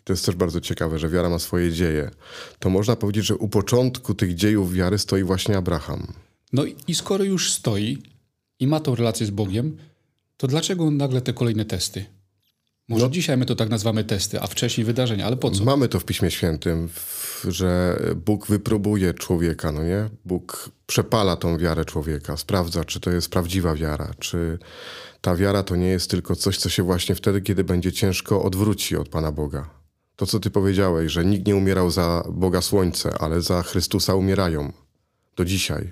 to 0.04 0.14
jest 0.14 0.26
też 0.26 0.36
bardzo 0.36 0.62
ciekawe, 0.62 1.00
że 1.00 1.10
wiara 1.10 1.30
ma 1.30 1.40
swoje 1.40 1.72
dzieje, 1.72 2.12
to 2.60 2.70
można 2.70 2.96
powiedzieć, 2.96 3.26
że 3.26 3.36
u 3.36 3.48
początku 3.50 4.14
tych 4.14 4.36
dziejów 4.36 4.74
wiary 4.74 4.98
stoi 4.98 5.24
właśnie 5.24 5.58
Abraham. 5.58 6.14
No 6.54 6.66
i- 6.66 6.76
i 6.88 6.96
skoro 6.96 7.24
już 7.24 7.52
stoi 7.54 7.98
i 8.60 8.68
ma 8.68 8.80
tą 8.80 8.96
relację 8.96 9.26
z 9.26 9.30
Bogiem, 9.30 9.78
to 10.38 10.48
dlaczego 10.48 10.92
nagle 10.92 11.22
te 11.22 11.34
kolejne 11.34 11.66
testy? 11.66 12.06
Może 12.88 13.12
dzisiaj 13.12 13.38
my 13.38 13.46
to 13.46 13.56
tak 13.56 13.70
nazywamy 13.70 14.04
testy, 14.04 14.42
a 14.42 14.48
wcześniej 14.48 14.86
wydarzenia, 14.86 15.26
ale 15.26 15.38
po 15.38 15.52
co? 15.52 15.64
Mamy 15.64 15.88
to 15.88 16.00
w 16.00 16.06
Piśmie 16.06 16.32
Świętym, 16.32 16.90
że 17.48 18.00
Bóg 18.26 18.48
wypróbuje 18.48 19.14
człowieka, 19.14 19.72
no 19.72 19.84
nie? 19.84 20.10
Bóg 20.26 20.70
przepala 20.88 21.36
tą 21.36 21.58
wiarę 21.58 21.86
człowieka, 21.86 22.38
sprawdza, 22.38 22.86
czy 22.86 23.00
to 23.00 23.12
jest 23.12 23.30
prawdziwa 23.30 23.76
wiara, 23.76 24.14
czy 24.20 24.60
ta 25.22 25.36
wiara 25.36 25.64
to 25.64 25.76
nie 25.76 25.88
jest 25.88 26.10
tylko 26.10 26.36
coś, 26.36 26.58
co 26.58 26.70
się 26.70 26.84
właśnie 26.84 27.16
wtedy, 27.16 27.42
kiedy 27.42 27.64
będzie 27.64 27.92
ciężko, 27.92 28.44
odwróci 28.44 28.98
od 28.98 29.10
Pana 29.10 29.32
Boga. 29.32 29.70
To, 30.16 30.26
co 30.26 30.40
ty 30.40 30.50
powiedziałeś, 30.50 31.12
że 31.12 31.26
nikt 31.26 31.48
nie 31.48 31.56
umierał 31.56 31.92
za 31.92 32.24
Boga 32.32 32.62
Słońce, 32.62 33.18
ale 33.20 33.42
za 33.42 33.64
Chrystusa 33.64 34.16
umierają. 34.16 34.74
Do 35.36 35.46
dzisiaj. 35.46 35.92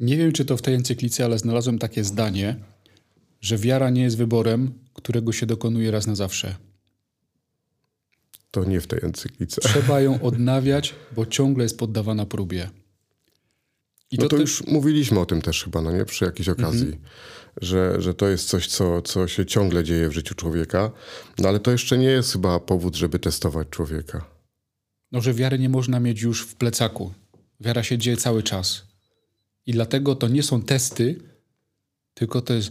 Nie 0.00 0.16
wiem, 0.16 0.32
czy 0.32 0.44
to 0.44 0.56
w 0.56 0.62
tej 0.62 0.74
encyklice, 0.74 1.24
ale 1.24 1.38
znalazłem 1.38 1.78
takie 1.78 2.04
zdanie, 2.04 2.56
że 3.40 3.58
wiara 3.58 3.90
nie 3.90 4.02
jest 4.02 4.16
wyborem, 4.16 4.83
którego 4.94 5.32
się 5.32 5.46
dokonuje 5.46 5.90
raz 5.90 6.06
na 6.06 6.14
zawsze. 6.14 6.56
To 8.50 8.64
nie 8.64 8.80
w 8.80 8.86
tej 8.86 9.00
encyklice. 9.02 9.60
Trzeba 9.60 10.00
ją 10.00 10.20
odnawiać, 10.28 10.94
bo 11.16 11.26
ciągle 11.26 11.64
jest 11.64 11.78
poddawana 11.78 12.26
próbie. 12.26 12.70
I 14.10 14.16
no 14.16 14.22
to, 14.22 14.28
to 14.28 14.36
już 14.36 14.66
mówiliśmy 14.66 15.20
o 15.20 15.26
tym 15.26 15.42
też 15.42 15.64
chyba, 15.64 15.82
no 15.82 15.92
nie? 15.92 16.04
Przy 16.04 16.24
jakiejś 16.24 16.48
okazji. 16.48 16.86
Mhm. 16.86 17.02
Że, 17.62 18.02
że 18.02 18.14
to 18.14 18.28
jest 18.28 18.48
coś, 18.48 18.66
co, 18.66 19.02
co 19.02 19.28
się 19.28 19.46
ciągle 19.46 19.84
dzieje 19.84 20.08
w 20.08 20.12
życiu 20.12 20.34
człowieka. 20.34 20.90
No 21.38 21.48
ale 21.48 21.60
to 21.60 21.70
jeszcze 21.70 21.98
nie 21.98 22.06
jest 22.06 22.32
chyba 22.32 22.60
powód, 22.60 22.96
żeby 22.96 23.18
testować 23.18 23.68
człowieka. 23.70 24.24
No, 25.12 25.20
że 25.20 25.34
wiary 25.34 25.58
nie 25.58 25.68
można 25.68 26.00
mieć 26.00 26.22
już 26.22 26.42
w 26.42 26.54
plecaku. 26.54 27.12
Wiara 27.60 27.82
się 27.82 27.98
dzieje 27.98 28.16
cały 28.16 28.42
czas. 28.42 28.86
I 29.66 29.72
dlatego 29.72 30.14
to 30.14 30.28
nie 30.28 30.42
są 30.42 30.62
testy, 30.62 31.20
tylko 32.14 32.42
to 32.42 32.54
jest 32.54 32.70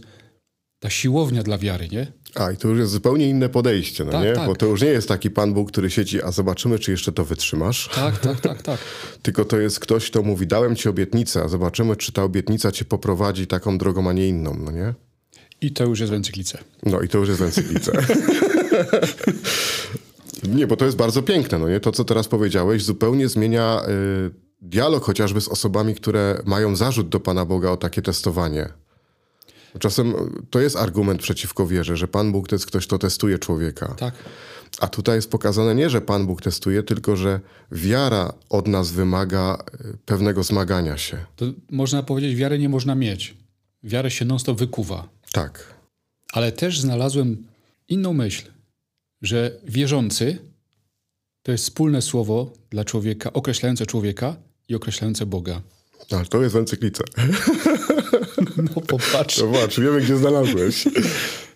ta 0.84 0.90
siłownia 0.90 1.42
dla 1.42 1.58
wiary, 1.58 1.88
nie? 1.88 2.12
A, 2.34 2.52
i 2.52 2.56
to 2.56 2.68
już 2.68 2.78
jest 2.78 2.92
zupełnie 2.92 3.28
inne 3.28 3.48
podejście, 3.48 4.04
no 4.04 4.12
tak, 4.12 4.24
nie? 4.24 4.32
Tak. 4.32 4.46
Bo 4.46 4.56
to 4.56 4.66
już 4.66 4.82
nie 4.82 4.88
jest 4.88 5.08
taki 5.08 5.30
Pan 5.30 5.54
Bóg, 5.54 5.72
który 5.72 5.90
siedzi, 5.90 6.22
a 6.22 6.32
zobaczymy, 6.32 6.78
czy 6.78 6.90
jeszcze 6.90 7.12
to 7.12 7.24
wytrzymasz. 7.24 7.90
Tak, 7.94 8.18
tak, 8.18 8.40
tak, 8.40 8.62
tak. 8.62 8.80
Tylko 9.22 9.44
to 9.44 9.60
jest 9.60 9.80
ktoś, 9.80 10.10
kto 10.10 10.22
mówi, 10.22 10.46
dałem 10.46 10.76
ci 10.76 10.88
obietnicę, 10.88 11.42
a 11.42 11.48
zobaczymy, 11.48 11.96
czy 11.96 12.12
ta 12.12 12.22
obietnica 12.22 12.72
cię 12.72 12.84
poprowadzi 12.84 13.46
taką 13.46 13.78
drogą, 13.78 14.08
a 14.08 14.12
nie 14.12 14.28
inną, 14.28 14.56
no 14.64 14.70
nie? 14.70 14.94
I 15.60 15.72
to 15.72 15.84
już 15.84 16.00
jest 16.00 16.12
w 16.12 16.14
encyklice. 16.14 16.58
No 16.86 17.00
i 17.00 17.08
to 17.08 17.18
już 17.18 17.28
jest 17.28 17.40
w 17.40 17.44
encyklice. 17.44 17.92
nie, 20.56 20.66
bo 20.66 20.76
to 20.76 20.84
jest 20.84 20.96
bardzo 20.96 21.22
piękne, 21.22 21.58
no 21.58 21.68
nie? 21.68 21.80
To, 21.80 21.92
co 21.92 22.04
teraz 22.04 22.28
powiedziałeś, 22.28 22.84
zupełnie 22.84 23.28
zmienia 23.28 23.82
y, 23.88 24.30
dialog 24.62 25.04
chociażby 25.04 25.40
z 25.40 25.48
osobami, 25.48 25.94
które 25.94 26.42
mają 26.46 26.76
zarzut 26.76 27.08
do 27.08 27.20
Pana 27.20 27.44
Boga 27.44 27.70
o 27.70 27.76
takie 27.76 28.02
testowanie. 28.02 28.83
Czasem 29.78 30.14
to 30.50 30.60
jest 30.60 30.76
argument 30.76 31.22
przeciwko 31.22 31.66
wierze, 31.66 31.96
że 31.96 32.08
Pan 32.08 32.32
Bóg 32.32 32.48
to 32.48 32.54
jest 32.54 32.66
ktoś, 32.66 32.86
kto 32.86 32.98
testuje 32.98 33.38
człowieka. 33.38 33.94
Tak. 33.98 34.14
A 34.80 34.88
tutaj 34.88 35.16
jest 35.16 35.30
pokazane 35.30 35.74
nie, 35.74 35.90
że 35.90 36.00
Pan 36.00 36.26
Bóg 36.26 36.42
testuje, 36.42 36.82
tylko 36.82 37.16
że 37.16 37.40
wiara 37.72 38.32
od 38.48 38.68
nas 38.68 38.90
wymaga 38.90 39.58
e, 39.58 39.96
pewnego 40.04 40.42
zmagania 40.42 40.98
się. 40.98 41.18
To 41.36 41.46
można 41.70 42.02
powiedzieć, 42.02 42.36
wiary 42.36 42.58
nie 42.58 42.68
można 42.68 42.94
mieć. 42.94 43.36
Wiarę 43.82 44.10
się 44.10 44.24
non-stop 44.24 44.58
wykuwa. 44.58 45.08
Tak. 45.32 45.74
Ale 46.32 46.52
też 46.52 46.80
znalazłem 46.80 47.46
inną 47.88 48.12
myśl, 48.12 48.50
że 49.22 49.50
wierzący 49.64 50.38
to 51.42 51.52
jest 51.52 51.64
wspólne 51.64 52.02
słowo 52.02 52.52
dla 52.70 52.84
człowieka, 52.84 53.32
określające 53.32 53.86
człowieka 53.86 54.36
i 54.68 54.74
określające 54.74 55.26
Boga. 55.26 55.60
Ale 56.10 56.26
to 56.26 56.42
jest 56.42 56.54
w 56.54 56.58
encyklice. 56.58 57.04
No 58.74 58.80
popatrz. 58.80 59.38
Zobacz, 59.38 59.80
wiemy 59.80 60.00
gdzie 60.00 60.16
znalazłeś. 60.16 60.84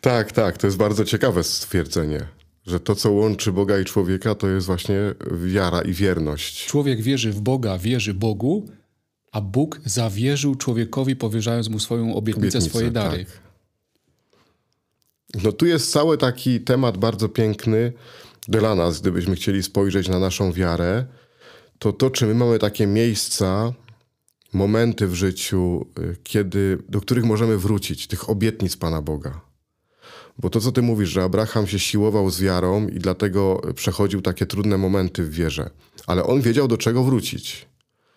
tak, 0.00 0.32
tak, 0.32 0.58
to 0.58 0.66
jest 0.66 0.76
bardzo 0.76 1.04
ciekawe 1.04 1.44
stwierdzenie. 1.44 2.26
Że 2.66 2.80
to, 2.80 2.94
co 2.94 3.10
łączy 3.10 3.52
Boga 3.52 3.78
i 3.78 3.84
człowieka, 3.84 4.34
to 4.34 4.48
jest 4.48 4.66
właśnie 4.66 5.14
wiara 5.44 5.82
i 5.82 5.92
wierność. 5.92 6.66
Człowiek 6.66 7.02
wierzy 7.02 7.32
w 7.32 7.40
Boga, 7.40 7.78
wierzy 7.78 8.14
Bogu, 8.14 8.68
a 9.32 9.40
Bóg 9.40 9.80
zawierzył 9.84 10.54
człowiekowi, 10.54 11.16
powierzając 11.16 11.68
mu 11.68 11.78
swoją 11.78 12.14
obietnicę, 12.14 12.58
Obietnicę, 12.58 12.70
swoje 12.70 12.90
dary. 12.90 13.24
Tak. 13.24 13.48
No 15.44 15.52
tu 15.52 15.66
jest 15.66 15.92
cały 15.92 16.18
taki 16.18 16.60
temat 16.60 16.96
bardzo 16.96 17.28
piękny 17.28 17.92
dla 18.48 18.74
nas, 18.74 19.00
gdybyśmy 19.00 19.36
chcieli 19.36 19.62
spojrzeć 19.62 20.08
na 20.08 20.18
naszą 20.18 20.52
wiarę, 20.52 21.04
to 21.78 21.92
to, 21.92 22.10
czy 22.10 22.26
my 22.26 22.34
mamy 22.34 22.58
takie 22.58 22.86
miejsca, 22.86 23.72
momenty 24.52 25.06
w 25.06 25.14
życiu, 25.14 25.86
y, 25.98 26.16
kiedy, 26.22 26.78
do 26.88 27.00
których 27.00 27.24
możemy 27.24 27.58
wrócić, 27.58 28.06
tych 28.06 28.30
obietnic 28.30 28.76
Pana 28.76 29.02
Boga. 29.02 29.40
Bo 30.38 30.50
to, 30.50 30.60
co 30.60 30.72
ty 30.72 30.82
mówisz, 30.82 31.08
że 31.08 31.22
Abraham 31.22 31.66
się 31.66 31.78
siłował 31.78 32.30
z 32.30 32.40
wiarą 32.40 32.88
i 32.88 32.98
dlatego 32.98 33.60
przechodził 33.74 34.22
takie 34.22 34.46
trudne 34.46 34.78
momenty 34.78 35.24
w 35.24 35.30
wierze, 35.30 35.70
ale 36.06 36.24
on 36.24 36.40
wiedział, 36.40 36.68
do 36.68 36.76
czego 36.76 37.04
wrócić. 37.04 37.68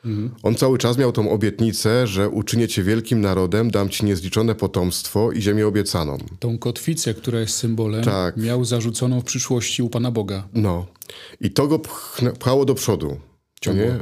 Mhm. 0.05 0.31
On 0.43 0.55
cały 0.55 0.77
czas 0.77 0.97
miał 0.97 1.11
tą 1.11 1.31
obietnicę, 1.31 2.07
że 2.07 2.29
uczynię 2.29 2.67
cię 2.67 2.83
wielkim 2.83 3.21
narodem, 3.21 3.71
dam 3.71 3.89
ci 3.89 4.05
niezliczone 4.05 4.55
potomstwo 4.55 5.31
i 5.31 5.41
ziemię 5.41 5.67
obiecaną. 5.67 6.17
Tą 6.39 6.57
kotwicę, 6.57 7.13
która 7.13 7.39
jest 7.39 7.55
symbolem, 7.55 8.03
tak. 8.03 8.37
miał 8.37 8.65
zarzuconą 8.65 9.21
w 9.21 9.23
przyszłości 9.23 9.83
u 9.83 9.89
Pana 9.89 10.11
Boga. 10.11 10.47
No. 10.53 10.85
I 11.41 11.51
to 11.51 11.67
go 11.67 11.79
pchało 12.39 12.65
do 12.65 12.75
przodu. 12.75 13.17
Nie? 13.67 13.99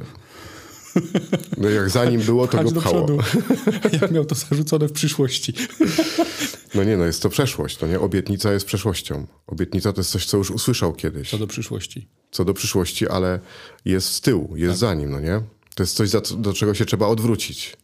No 1.57 1.69
jak 1.69 1.89
za 1.89 2.05
nim 2.05 2.21
było, 2.21 2.47
to 2.47 2.63
go 2.63 2.71
pchało. 2.71 3.07
Jak 4.01 4.11
miał 4.11 4.25
to 4.25 4.35
zarzucone 4.35 4.87
w 4.87 4.91
przyszłości. 4.91 5.53
No 6.75 6.83
nie, 6.83 6.97
no 6.97 7.05
jest 7.05 7.21
to 7.21 7.29
przeszłość, 7.29 7.77
to 7.77 7.87
nie? 7.87 7.99
Obietnica 7.99 8.53
jest 8.53 8.65
przeszłością. 8.65 9.27
Obietnica 9.47 9.93
to 9.93 9.99
jest 9.99 10.11
coś, 10.11 10.25
co 10.25 10.37
już 10.37 10.51
usłyszał 10.51 10.93
kiedyś. 10.93 11.29
Co 11.29 11.37
do 11.37 11.47
przyszłości. 11.47 12.07
Co 12.31 12.45
do 12.45 12.53
przyszłości, 12.53 13.07
ale 13.07 13.39
jest 13.85 14.07
z 14.07 14.21
tyłu, 14.21 14.57
jest 14.57 14.71
tak. 14.71 14.77
za 14.79 14.93
nim, 14.93 15.11
no 15.11 15.19
nie? 15.19 15.41
To 15.75 15.83
jest 15.83 15.95
coś, 15.95 16.11
do 16.37 16.53
czego 16.53 16.73
się 16.73 16.85
trzeba 16.85 17.07
odwrócić. 17.07 17.77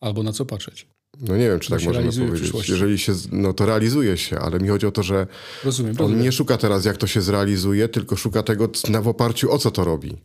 Albo 0.00 0.22
na 0.22 0.32
co 0.32 0.46
patrzeć. 0.46 0.86
No 1.20 1.36
nie 1.36 1.48
wiem, 1.48 1.60
czy 1.60 1.70
tak 1.70 1.84
możemy 1.84 2.12
powiedzieć. 2.12 2.68
Jeżeli 2.68 2.98
się, 2.98 3.12
no 3.32 3.52
to 3.52 3.66
realizuje 3.66 4.16
się, 4.16 4.38
ale 4.38 4.60
mi 4.60 4.68
chodzi 4.68 4.86
o 4.86 4.92
to, 4.92 5.02
że 5.02 5.26
rozumiem, 5.64 5.92
on 5.92 5.98
rozumiem. 5.98 6.22
nie 6.22 6.32
szuka 6.32 6.56
teraz, 6.56 6.84
jak 6.84 6.96
to 6.96 7.06
się 7.06 7.22
zrealizuje, 7.22 7.88
tylko 7.88 8.16
szuka 8.16 8.42
tego 8.42 8.68
na 8.88 9.02
w 9.02 9.08
oparciu 9.08 9.52
o 9.52 9.58
co 9.58 9.70
to 9.70 9.84
robi. 9.84 10.16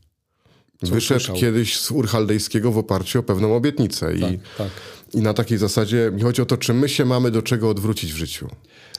Co 0.86 0.92
Wyszedł 0.94 1.20
słyszał. 1.20 1.36
kiedyś 1.36 1.80
z 1.80 1.92
Urchaldejskiego 1.92 2.72
w 2.72 2.78
oparciu 2.78 3.20
o 3.20 3.24
pewną 3.24 3.56
obietnicę. 3.56 4.06
Tak, 4.20 4.32
I, 4.32 4.40
tak. 4.58 4.70
I 5.14 5.18
na 5.18 5.34
takiej 5.34 5.58
zasadzie 5.58 6.12
mi 6.14 6.22
chodzi 6.22 6.42
o 6.42 6.46
to, 6.46 6.58
czy 6.58 6.74
my 6.74 6.90
się 6.90 7.06
mamy 7.06 7.32
do 7.32 7.42
czego 7.42 7.70
odwrócić 7.70 8.14
w 8.14 8.18
życiu. 8.18 8.48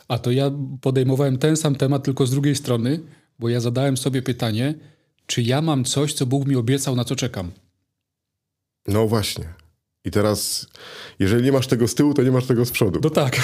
A 0.08 0.18
to 0.18 0.30
ja 0.30 0.50
podejmowałem 0.80 1.38
ten 1.38 1.56
sam 1.56 1.74
temat, 1.74 2.04
tylko 2.04 2.26
z 2.26 2.30
drugiej 2.30 2.56
strony, 2.56 3.00
bo 3.38 3.48
ja 3.48 3.60
zadałem 3.60 3.96
sobie 3.96 4.22
pytanie, 4.22 4.74
czy 5.26 5.42
ja 5.42 5.62
mam 5.62 5.84
coś, 5.84 6.12
co 6.12 6.26
Bóg 6.26 6.46
mi 6.46 6.56
obiecał, 6.56 6.96
na 6.96 7.04
co 7.04 7.16
czekam? 7.16 7.50
No 8.88 9.06
właśnie. 9.06 9.44
I 10.04 10.10
teraz, 10.10 10.66
jeżeli 11.18 11.44
nie 11.44 11.52
masz 11.52 11.66
tego 11.66 11.88
z 11.88 11.94
tyłu, 11.94 12.14
to 12.14 12.22
nie 12.22 12.30
masz 12.30 12.46
tego 12.46 12.64
z 12.64 12.70
przodu. 12.70 13.00
No 13.02 13.10
tak. 13.10 13.36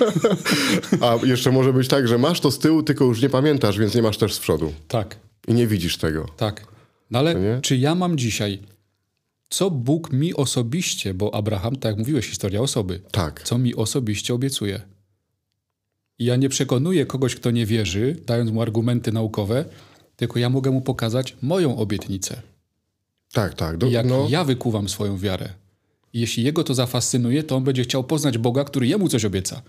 A 1.00 1.26
jeszcze 1.26 1.52
może 1.52 1.72
być 1.72 1.88
tak, 1.88 2.08
że 2.08 2.18
masz 2.18 2.40
to 2.40 2.50
z 2.50 2.58
tyłu, 2.58 2.82
tylko 2.82 3.04
już 3.04 3.22
nie 3.22 3.28
pamiętasz, 3.28 3.78
więc 3.78 3.94
nie 3.94 4.02
masz 4.02 4.18
też 4.18 4.34
z 4.34 4.38
przodu. 4.38 4.72
Tak. 4.88 5.16
I 5.48 5.54
nie 5.54 5.66
widzisz 5.66 5.96
tego. 5.96 6.26
Tak. 6.36 6.66
No 7.10 7.18
ale 7.18 7.60
czy 7.62 7.76
ja 7.76 7.94
mam 7.94 8.18
dzisiaj, 8.18 8.58
co 9.50 9.70
Bóg 9.70 10.12
mi 10.12 10.34
osobiście, 10.34 11.14
bo 11.14 11.34
Abraham, 11.34 11.76
tak 11.76 11.90
jak 11.90 11.98
mówiłeś, 11.98 12.28
historia 12.28 12.60
osoby, 12.60 13.00
tak. 13.10 13.42
co 13.42 13.58
mi 13.58 13.74
osobiście 13.74 14.34
obiecuje? 14.34 14.80
I 16.18 16.24
ja 16.24 16.36
nie 16.36 16.48
przekonuję 16.48 17.06
kogoś, 17.06 17.34
kto 17.34 17.50
nie 17.50 17.66
wierzy, 17.66 18.16
dając 18.26 18.50
mu 18.50 18.62
argumenty 18.62 19.12
naukowe, 19.12 19.64
tylko 20.16 20.38
ja 20.38 20.50
mogę 20.50 20.70
mu 20.70 20.80
pokazać 20.80 21.36
moją 21.42 21.76
obietnicę. 21.76 22.42
Tak, 23.32 23.54
tak. 23.54 23.76
Do, 23.76 23.86
I 23.86 23.92
jak 23.92 24.06
no... 24.06 24.26
ja 24.30 24.44
wykuwam 24.44 24.88
swoją 24.88 25.18
wiarę. 25.18 25.48
I 26.12 26.20
jeśli 26.20 26.44
jego 26.44 26.64
to 26.64 26.74
zafascynuje, 26.74 27.42
to 27.42 27.56
on 27.56 27.64
będzie 27.64 27.82
chciał 27.82 28.04
poznać 28.04 28.38
Boga, 28.38 28.64
który 28.64 28.86
jemu 28.86 29.08
coś 29.08 29.24
obieca. 29.24 29.62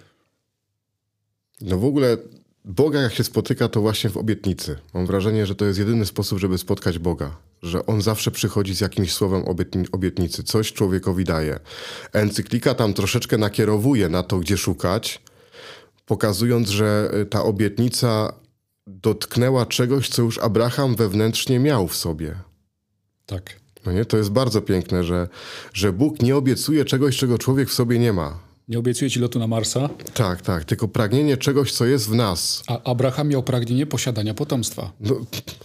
No 1.61 1.77
w 1.77 1.85
ogóle 1.85 2.17
Boga 2.69 3.01
jak 3.01 3.13
się 3.13 3.23
spotyka, 3.23 3.69
to 3.69 3.81
właśnie 3.81 4.09
w 4.09 4.17
obietnicy. 4.17 4.77
Mam 4.93 5.05
wrażenie, 5.05 5.45
że 5.45 5.55
to 5.55 5.65
jest 5.65 5.79
jedyny 5.79 6.05
sposób, 6.05 6.39
żeby 6.39 6.57
spotkać 6.57 6.99
Boga. 6.99 7.35
Że 7.63 7.85
On 7.85 8.01
zawsze 8.01 8.31
przychodzi 8.31 8.75
z 8.75 8.81
jakimś 8.81 9.13
słowem 9.13 9.43
obietnicy, 9.91 10.43
coś 10.43 10.73
człowiekowi 10.73 11.23
daje. 11.23 11.59
Encyklika 12.13 12.73
tam 12.73 12.93
troszeczkę 12.93 13.37
nakierowuje 13.37 14.09
na 14.09 14.23
to, 14.23 14.39
gdzie 14.39 14.57
szukać, 14.57 15.21
pokazując, 16.05 16.69
że 16.69 17.11
y, 17.21 17.25
ta 17.25 17.43
obietnica 17.43 18.33
dotknęła 18.87 19.65
czegoś, 19.65 20.09
co 20.09 20.21
już 20.21 20.37
Abraham 20.37 20.95
wewnętrznie 20.95 21.59
miał 21.59 21.87
w 21.87 21.95
sobie. 21.95 22.35
Tak. 23.25 23.59
No 23.85 23.91
nie? 23.91 24.05
To 24.05 24.17
jest 24.17 24.29
bardzo 24.29 24.61
piękne, 24.61 25.03
że, 25.03 25.27
że 25.73 25.93
Bóg 25.93 26.21
nie 26.21 26.35
obiecuje 26.35 26.85
czegoś, 26.85 27.17
czego 27.17 27.37
człowiek 27.37 27.69
w 27.69 27.73
sobie 27.73 27.99
nie 27.99 28.13
ma. 28.13 28.48
Nie 28.69 28.79
obiecuje 28.79 29.11
ci 29.11 29.19
lotu 29.19 29.39
na 29.39 29.47
Marsa. 29.47 29.89
Tak, 30.13 30.41
tak, 30.41 30.65
tylko 30.65 30.87
pragnienie 30.87 31.37
czegoś, 31.37 31.71
co 31.71 31.85
jest 31.85 32.09
w 32.09 32.15
nas. 32.15 32.63
A 32.67 32.83
Abraham 32.83 33.27
miał 33.27 33.43
pragnienie 33.43 33.85
posiadania 33.85 34.33
potomstwa. 34.33 34.91
No, 34.99 35.15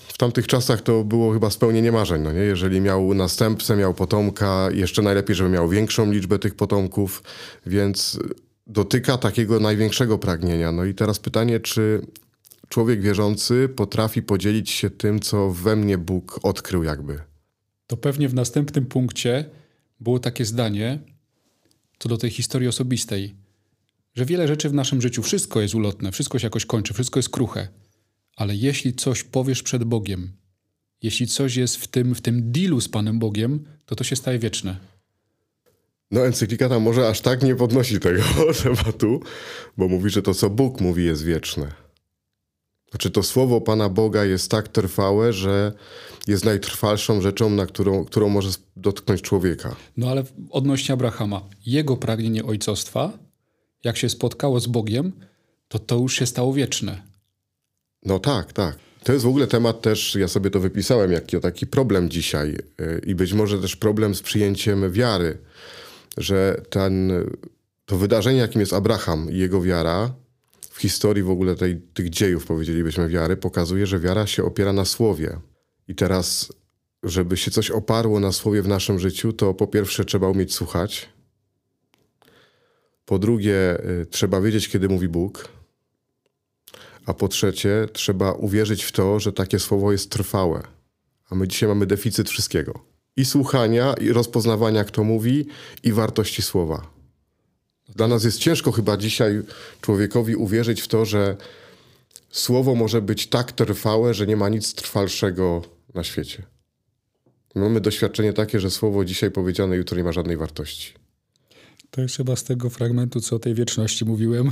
w 0.09 0.19
tamtych 0.19 0.47
czasach 0.47 0.83
to 0.83 1.05
było 1.05 1.33
chyba 1.33 1.51
spełnienie 1.51 1.93
marzeń, 1.93 2.23
no 2.23 2.33
nie? 2.33 2.41
Jeżeli 2.41 2.81
miał 2.81 3.15
następcę, 3.15 3.77
miał 3.77 3.95
potomka, 3.95 4.69
jeszcze 4.75 5.03
najlepiej, 5.03 5.37
żeby 5.37 5.51
miał 5.51 5.69
większą 5.69 6.13
liczbę 6.13 6.39
tych 6.39 6.55
potomków, 6.55 7.23
więc 7.67 8.19
dotyka 8.67 9.19
takiego 9.19 9.61
największego 9.61 10.19
pragnienia. 10.19 10.73
No 10.73 10.85
i 10.85 10.95
teraz 10.95 11.19
pytanie, 11.19 11.61
czy 11.61 12.07
człowiek 12.69 13.03
wierzący 13.03 13.69
potrafi 13.77 14.23
podzielić 14.23 14.71
się 14.71 14.91
tym, 14.91 15.21
co 15.21 15.51
we 15.51 15.77
mnie 15.77 15.99
Bóg 15.99 16.41
odkrył 16.43 16.83
jakby. 16.83 17.19
To 17.87 17.97
pewnie 17.97 18.29
w 18.29 18.35
następnym 18.35 18.87
punkcie 18.87 19.45
było 20.01 20.19
takie 20.19 20.45
zdanie 20.45 21.14
co 21.99 22.09
do 22.09 22.17
tej 22.17 22.31
historii 22.31 22.69
osobistej, 22.69 23.35
że 24.15 24.25
wiele 24.25 24.49
rzeczy 24.49 24.69
w 24.69 24.75
naszym 24.75 25.03
życiu, 25.03 25.23
wszystko 25.23 25.61
jest 25.61 25.75
ulotne, 25.75 26.13
wszystko 26.13 26.39
się 26.39 26.47
jakoś 26.47 26.67
kończy, 26.67 26.95
wszystko 26.95 27.19
jest 27.19 27.31
kruche, 27.31 27.69
ale 28.37 28.57
jeśli 28.57 28.95
coś 28.95 29.23
powiesz 29.23 29.63
przed 29.63 29.85
Bogiem, 29.85 30.33
jeśli 31.03 31.27
coś 31.27 31.57
jest 31.57 31.77
w 31.77 31.87
tym, 31.87 32.15
w 32.15 32.21
tym 32.21 32.53
dealu 32.53 32.81
z 32.81 32.89
Panem 32.89 33.19
Bogiem, 33.19 33.65
to 33.87 33.97
to 33.97 34.05
się 34.05 34.17
staje 34.17 34.39
wieczne. 34.39 34.77
No, 36.11 36.27
encyklika 36.27 36.69
tam 36.69 36.83
może 36.83 37.09
aż 37.09 37.21
tak 37.21 37.43
nie 37.43 37.57
podnosi 37.57 38.01
tego 38.01 38.23
tematu, 38.63 39.23
bo 39.77 39.89
mówi, 39.89 40.11
że 40.11 40.23
to, 40.23 40.35
co 40.35 40.51
Bóg 40.51 40.81
mówi, 40.81 41.05
jest 41.05 41.25
wieczne. 41.25 41.84
Znaczy, 42.95 43.11
to 43.11 43.23
słowo 43.23 43.61
Pana 43.61 43.89
Boga 43.89 44.25
jest 44.25 44.51
tak 44.51 44.69
trwałe, 44.69 45.33
że 45.33 45.73
jest 46.27 46.45
najtrwalszą 46.45 47.21
rzeczą, 47.21 47.51
na 47.51 47.67
którą, 47.67 48.05
którą 48.05 48.29
może 48.29 48.51
dotknąć 48.77 49.23
człowieka. 49.23 49.77
No 49.97 50.11
ale 50.11 50.25
odnośnie 50.51 50.93
Abrahama, 50.93 51.41
jego 51.67 51.97
pragnienie 51.97 52.45
ojcostwa, 52.45 53.13
jak 53.85 53.97
się 53.97 54.09
spotkało 54.09 54.61
z 54.61 54.67
Bogiem, 54.67 55.13
to 55.69 55.79
to 55.79 55.97
już 55.97 56.19
się 56.19 56.27
stało 56.27 56.53
wieczne. 56.53 57.03
No 58.03 58.19
tak, 58.19 58.53
tak. 58.53 58.79
To 59.05 59.13
jest 59.13 59.25
w 59.25 59.29
ogóle 59.29 59.47
temat 59.47 59.83
też, 59.83 60.15
ja 60.15 60.29
sobie 60.29 60.51
to 60.51 60.61
wypisałem, 60.61 61.13
jaki 61.13 61.41
taki 61.41 61.67
problem 61.67 62.11
dzisiaj 62.11 62.57
y, 62.81 63.01
i 63.07 63.15
być 63.15 63.33
może 63.33 63.59
też 63.59 63.77
problem 63.77 64.15
z 64.15 64.23
przyjęciem 64.23 64.93
wiary, 64.93 65.39
że 66.17 66.63
ten, 66.71 67.13
to 67.85 67.99
wydarzenie, 67.99 68.39
jakim 68.39 68.61
jest 68.61 68.73
Abraham 68.73 69.31
i 69.31 69.37
jego 69.37 69.63
wiara, 69.63 70.15
w 70.75 70.81
historii 70.81 71.23
w 71.23 71.31
ogóle 71.31 71.57
tej, 71.57 71.81
tych 71.81 72.11
dziejów, 72.11 72.47
powiedzielibyśmy, 72.47 73.09
wiary, 73.09 73.37
pokazuje, 73.37 73.87
że 73.87 74.01
wiara 74.01 74.27
się 74.27 74.45
opiera 74.45 74.73
na 74.73 74.85
słowie. 74.85 75.41
I 75.89 75.95
teraz, 75.95 76.53
żeby 77.03 77.37
się 77.37 77.51
coś 77.51 77.71
oparło 77.71 78.21
na 78.21 78.33
słowie 78.33 78.63
w 78.63 78.69
naszym 78.69 78.99
życiu, 78.99 79.33
to 79.33 79.55
po 79.55 79.67
pierwsze 79.67 80.05
trzeba 80.05 80.29
umieć 80.29 80.55
słuchać. 80.55 81.09
Po 83.05 83.19
drugie, 83.19 83.79
y, 84.03 84.07
trzeba 84.07 84.41
wiedzieć, 84.41 84.69
kiedy 84.69 84.89
mówi 84.89 85.09
Bóg. 85.09 85.49
A 87.07 87.15
po 87.15 87.29
trzecie, 87.29 87.89
trzeba 87.93 88.33
uwierzyć 88.33 88.85
w 88.85 88.93
to, 88.93 89.21
że 89.21 89.33
takie 89.33 89.59
słowo 89.59 89.93
jest 89.93 90.11
trwałe. 90.11 90.63
A 91.31 91.35
my 91.35 91.49
dzisiaj 91.49 91.69
mamy 91.69 91.87
deficyt 91.87 92.31
wszystkiego. 92.31 92.85
I 93.17 93.25
słuchania, 93.25 93.95
i 94.01 94.09
rozpoznawania, 94.09 94.85
kto 94.85 95.05
mówi, 95.05 95.47
i 95.83 95.93
wartości 95.93 96.43
słowa. 96.43 96.94
Dla 97.89 98.09
nas 98.09 98.25
jest 98.25 98.39
ciężko 98.39 98.73
chyba 98.73 98.97
dzisiaj 98.97 99.43
człowiekowi 99.81 100.37
uwierzyć 100.37 100.81
w 100.81 100.89
to, 100.89 101.05
że 101.05 101.37
słowo 102.31 102.75
może 102.75 103.03
być 103.03 103.27
tak 103.27 103.53
trwałe, 103.53 104.15
że 104.15 104.27
nie 104.27 104.37
ma 104.37 104.49
nic 104.49 104.75
trwalszego 104.75 105.63
na 105.95 106.05
świecie. 106.05 106.43
Mamy 107.55 107.81
doświadczenie 107.81 108.33
takie, 108.33 108.61
że 108.61 108.71
słowo 108.71 109.05
dzisiaj 109.05 109.31
powiedziane 109.31 109.77
jutro 109.77 109.97
nie 109.97 110.05
ma 110.05 110.13
żadnej 110.13 110.37
wartości. 110.37 110.93
To 111.91 112.01
jest 112.01 112.17
chyba 112.17 112.37
z 112.37 112.45
tego 112.45 112.71
fragmentu, 112.71 113.21
co 113.21 113.37
o 113.37 113.39
tej 113.39 113.55
wieczności 113.55 114.05
mówiłem, 114.05 114.51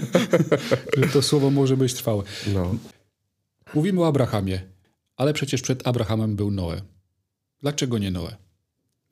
że 0.96 1.08
to 1.12 1.22
słowo 1.22 1.50
może 1.50 1.76
być 1.76 1.94
trwałe. 1.94 2.22
No. 2.54 2.74
Mówimy 3.74 4.00
o 4.00 4.06
Abrahamie, 4.06 4.62
ale 5.16 5.32
przecież 5.32 5.62
przed 5.62 5.86
Abrahamem 5.86 6.36
był 6.36 6.50
Noe. 6.50 6.80
Dlaczego 7.60 7.98
nie 7.98 8.10
Noe? 8.10 8.36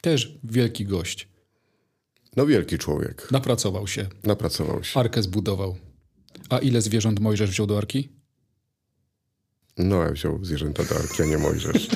Też 0.01 0.39
wielki 0.45 0.85
gość. 0.85 1.29
No 2.39 2.47
wielki 2.47 2.79
człowiek. 2.79 3.29
Napracował 3.31 3.87
się. 3.87 4.07
Napracował 4.25 4.85
się. 4.85 5.01
Arkę 5.01 5.23
zbudował. 5.23 5.77
A 6.51 6.59
ile 6.59 6.83
zwierząt 6.83 7.21
Mojżesz 7.21 7.51
wziął 7.51 7.67
do 7.67 7.79
Arki? 7.79 8.09
Noe 9.79 10.13
wziął 10.13 10.45
zwierzęta 10.45 10.85
do 10.85 10.97
Arki, 10.97 11.23
a 11.23 11.27
nie 11.27 11.39
Mojżesz. 11.39 11.89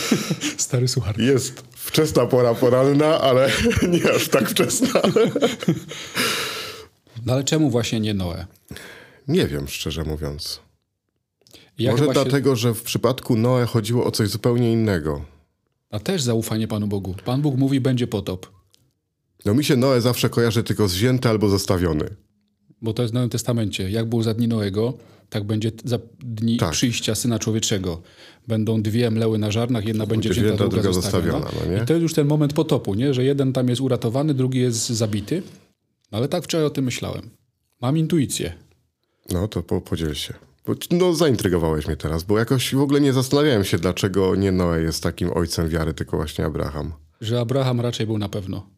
Stary 0.66 0.88
suchar. 0.88 1.20
Jest 1.20 1.62
wczesna 1.74 2.26
pora 2.26 2.54
poranna, 2.54 3.20
ale 3.20 3.50
nie 3.92 4.12
aż 4.12 4.28
tak 4.28 4.50
wczesna. 4.50 5.00
no 7.26 7.32
ale 7.32 7.44
czemu 7.44 7.70
właśnie 7.70 8.00
nie 8.00 8.14
Noe? 8.14 8.46
Nie 9.28 9.46
wiem, 9.46 9.68
szczerze 9.68 10.04
mówiąc. 10.04 10.60
Ja 11.78 11.90
Może 11.90 12.06
dlatego, 12.12 12.56
że 12.56 12.74
w 12.74 12.82
przypadku 12.82 13.36
Noe 13.36 13.66
chodziło 13.66 14.04
o 14.04 14.10
coś 14.10 14.28
zupełnie 14.28 14.72
innego. 14.72 15.24
A 15.90 15.98
też 15.98 16.22
zaufanie 16.22 16.68
Panu 16.68 16.86
Bogu. 16.86 17.14
Pan 17.24 17.42
Bóg 17.42 17.56
mówi, 17.56 17.80
będzie 17.80 18.06
potop. 18.06 18.57
No 19.44 19.54
mi 19.54 19.64
się 19.64 19.76
Noe 19.76 20.00
zawsze 20.00 20.30
kojarzy 20.30 20.62
tylko 20.62 20.88
zwzięty 20.88 21.28
albo 21.28 21.48
zostawiony. 21.48 22.08
Bo 22.82 22.92
to 22.92 23.02
jest 23.02 23.12
w 23.12 23.14
Nowym 23.14 23.30
Testamencie. 23.30 23.90
Jak 23.90 24.08
było 24.08 24.22
za 24.22 24.34
dni 24.34 24.48
Noego, 24.48 24.94
tak 25.30 25.44
będzie 25.44 25.72
za 25.84 25.98
dni 26.18 26.56
tak. 26.56 26.70
przyjścia 26.70 27.14
Syna 27.14 27.38
Człowieczego. 27.38 28.02
Będą 28.48 28.82
dwie 28.82 29.10
mleły 29.10 29.38
na 29.38 29.50
żarnach, 29.50 29.86
jedna 29.86 30.06
będzie 30.06 30.30
wzięta, 30.30 30.56
druga, 30.56 30.76
druga 30.76 30.92
zostawiona. 30.92 31.40
zostawiona 31.40 31.76
no 31.76 31.82
I 31.82 31.86
to 31.86 31.92
jest 31.92 32.02
już 32.02 32.14
ten 32.14 32.26
moment 32.26 32.52
potopu, 32.52 32.94
nie? 32.94 33.14
że 33.14 33.24
jeden 33.24 33.52
tam 33.52 33.68
jest 33.68 33.80
uratowany, 33.80 34.34
drugi 34.34 34.58
jest 34.58 34.88
zabity. 34.88 35.42
Ale 36.10 36.28
tak 36.28 36.44
wczoraj 36.44 36.66
o 36.66 36.70
tym 36.70 36.84
myślałem. 36.84 37.30
Mam 37.80 37.98
intuicję. 37.98 38.52
No 39.32 39.48
to 39.48 39.62
po, 39.62 39.80
podziel 39.80 40.14
się. 40.14 40.34
No 40.90 41.14
zaintrygowałeś 41.14 41.86
mnie 41.86 41.96
teraz, 41.96 42.22
bo 42.22 42.38
jakoś 42.38 42.74
w 42.74 42.80
ogóle 42.80 43.00
nie 43.00 43.12
zastanawiałem 43.12 43.64
się, 43.64 43.78
dlaczego 43.78 44.36
nie 44.36 44.52
Noe 44.52 44.80
jest 44.80 45.02
takim 45.02 45.30
ojcem 45.32 45.68
wiary, 45.68 45.94
tylko 45.94 46.16
właśnie 46.16 46.44
Abraham. 46.44 46.92
Że 47.20 47.40
Abraham 47.40 47.80
raczej 47.80 48.06
był 48.06 48.18
na 48.18 48.28
pewno. 48.28 48.77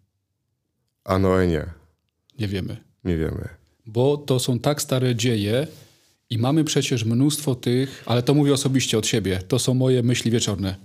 A 1.05 1.19
Noe 1.19 1.47
nie. 1.47 1.67
Nie 2.39 2.49
wiemy. 2.49 2.77
Nie 3.05 3.17
wiemy. 3.17 3.49
Bo 3.87 4.17
to 4.17 4.39
są 4.39 4.59
tak 4.59 4.83
stare 4.83 5.17
dzieje 5.17 5.67
i 6.31 6.39
mamy 6.39 6.65
przecież 6.65 7.05
mnóstwo 7.05 7.55
tych, 7.55 8.03
ale 8.07 8.23
to 8.23 8.35
mówię 8.35 8.53
osobiście 8.53 8.99
od 8.99 9.07
siebie, 9.07 9.43
to 9.49 9.59
są 9.59 9.75
moje 9.75 10.03
myśli 10.03 10.31
wieczorne. 10.31 10.77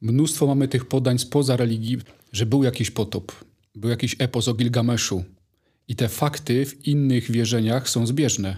Mnóstwo 0.00 0.46
mamy 0.46 0.68
tych 0.68 0.84
podań 0.84 1.18
spoza 1.18 1.56
religii, 1.56 1.98
że 2.32 2.46
był 2.46 2.64
jakiś 2.64 2.90
potop, 2.90 3.32
był 3.74 3.90
jakiś 3.90 4.16
epos 4.18 4.48
o 4.48 4.54
Gilgameszu 4.54 5.24
i 5.88 5.96
te 5.96 6.08
fakty 6.08 6.66
w 6.66 6.86
innych 6.86 7.30
wierzeniach 7.30 7.88
są 7.88 8.06
zbieżne. 8.06 8.56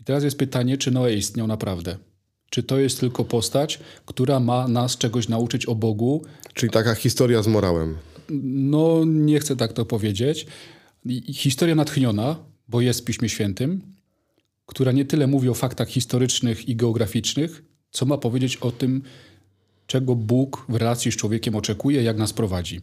I 0.00 0.04
teraz 0.04 0.24
jest 0.24 0.38
pytanie, 0.38 0.78
czy 0.78 0.90
Noe 0.90 1.12
istniał 1.14 1.46
naprawdę? 1.46 1.96
Czy 2.50 2.62
to 2.62 2.78
jest 2.78 3.00
tylko 3.00 3.24
postać, 3.24 3.80
która 4.06 4.40
ma 4.40 4.68
nas 4.68 4.98
czegoś 4.98 5.28
nauczyć 5.28 5.66
o 5.66 5.74
Bogu? 5.74 6.24
Czyli 6.54 6.72
taka 6.72 6.94
historia 6.94 7.42
z 7.42 7.46
morałem 7.46 7.96
no 8.30 9.04
nie 9.06 9.40
chcę 9.40 9.56
tak 9.56 9.72
to 9.72 9.84
powiedzieć. 9.84 10.46
Historia 11.32 11.74
natchniona, 11.74 12.36
bo 12.68 12.80
jest 12.80 13.00
w 13.00 13.04
Piśmie 13.04 13.28
Świętym, 13.28 13.82
która 14.66 14.92
nie 14.92 15.04
tyle 15.04 15.26
mówi 15.26 15.48
o 15.48 15.54
faktach 15.54 15.88
historycznych 15.88 16.68
i 16.68 16.76
geograficznych, 16.76 17.62
co 17.90 18.06
ma 18.06 18.18
powiedzieć 18.18 18.56
o 18.56 18.70
tym, 18.70 19.02
czego 19.86 20.14
Bóg 20.14 20.66
w 20.68 20.74
relacji 20.74 21.12
z 21.12 21.16
człowiekiem 21.16 21.56
oczekuje, 21.56 22.02
jak 22.02 22.18
nas 22.18 22.32
prowadzi. 22.32 22.80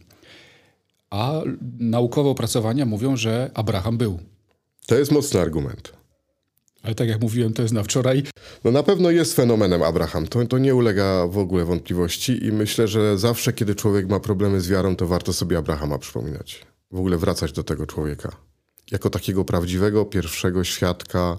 A 1.10 1.40
naukowe 1.78 2.30
opracowania 2.30 2.86
mówią, 2.86 3.16
że 3.16 3.50
Abraham 3.54 3.98
był. 3.98 4.18
To 4.86 4.98
jest 4.98 5.12
mocny 5.12 5.40
argument. 5.40 6.01
Ale 6.82 6.94
tak 6.94 7.08
jak 7.08 7.20
mówiłem, 7.20 7.52
to 7.52 7.62
jest 7.62 7.74
na 7.74 7.82
wczoraj. 7.82 8.22
No 8.64 8.70
na 8.70 8.82
pewno 8.82 9.10
jest 9.10 9.36
fenomenem 9.36 9.82
Abraham. 9.82 10.26
To, 10.26 10.46
to 10.46 10.58
nie 10.58 10.74
ulega 10.74 11.26
w 11.26 11.38
ogóle 11.38 11.64
wątpliwości 11.64 12.46
i 12.46 12.52
myślę, 12.52 12.88
że 12.88 13.18
zawsze, 13.18 13.52
kiedy 13.52 13.74
człowiek 13.74 14.08
ma 14.08 14.20
problemy 14.20 14.60
z 14.60 14.68
wiarą, 14.68 14.96
to 14.96 15.06
warto 15.06 15.32
sobie 15.32 15.58
Abrahama 15.58 15.98
przypominać. 15.98 16.66
W 16.90 16.98
ogóle 16.98 17.18
wracać 17.18 17.52
do 17.52 17.64
tego 17.64 17.86
człowieka. 17.86 18.36
Jako 18.90 19.10
takiego 19.10 19.44
prawdziwego, 19.44 20.04
pierwszego 20.04 20.64
świadka 20.64 21.38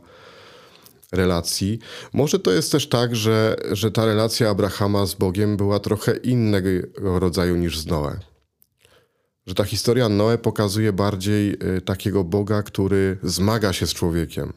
relacji. 1.12 1.80
Może 2.14 2.40
to 2.40 2.52
jest 2.52 2.72
też 2.72 2.90
tak, 2.90 3.16
że, 3.16 3.56
że 3.72 3.92
ta 3.92 4.06
relacja 4.06 4.50
Abrahama 4.50 5.06
z 5.06 5.14
Bogiem 5.14 5.58
była 5.58 5.80
trochę 5.80 6.18
innego 6.18 6.70
rodzaju 7.20 7.56
niż 7.56 7.80
z 7.80 7.86
Noe. 7.86 8.20
Że 9.48 9.56
ta 9.56 9.64
historia 9.64 10.10
Noe 10.10 10.38
pokazuje 10.38 10.94
bardziej 10.94 11.54
y, 11.78 11.82
takiego 11.82 12.24
Boga, 12.24 12.64
który 12.64 13.18
zmaga 13.24 13.74
się 13.74 13.88
z 13.88 13.94
człowiekiem 13.94 14.54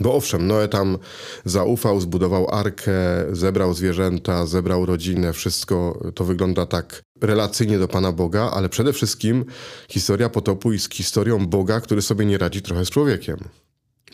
bo 0.00 0.14
owszem, 0.14 0.46
Noe 0.46 0.68
tam 0.68 0.98
zaufał, 1.44 2.00
zbudował 2.00 2.50
arkę, 2.50 2.92
zebrał 3.32 3.74
zwierzęta, 3.74 4.46
zebrał 4.46 4.86
rodzinę, 4.86 5.32
wszystko 5.32 6.00
to 6.14 6.24
wygląda 6.24 6.66
tak 6.66 7.02
relacyjnie 7.20 7.78
do 7.78 7.88
Pana 7.88 8.12
Boga, 8.12 8.50
ale 8.54 8.68
przede 8.68 8.92
wszystkim 8.92 9.44
historia 9.88 10.28
potopu 10.28 10.72
jest 10.72 10.94
historią 10.94 11.46
Boga, 11.46 11.80
który 11.80 12.02
sobie 12.02 12.26
nie 12.26 12.38
radzi 12.38 12.62
trochę 12.62 12.84
z 12.84 12.90
człowiekiem. 12.90 13.36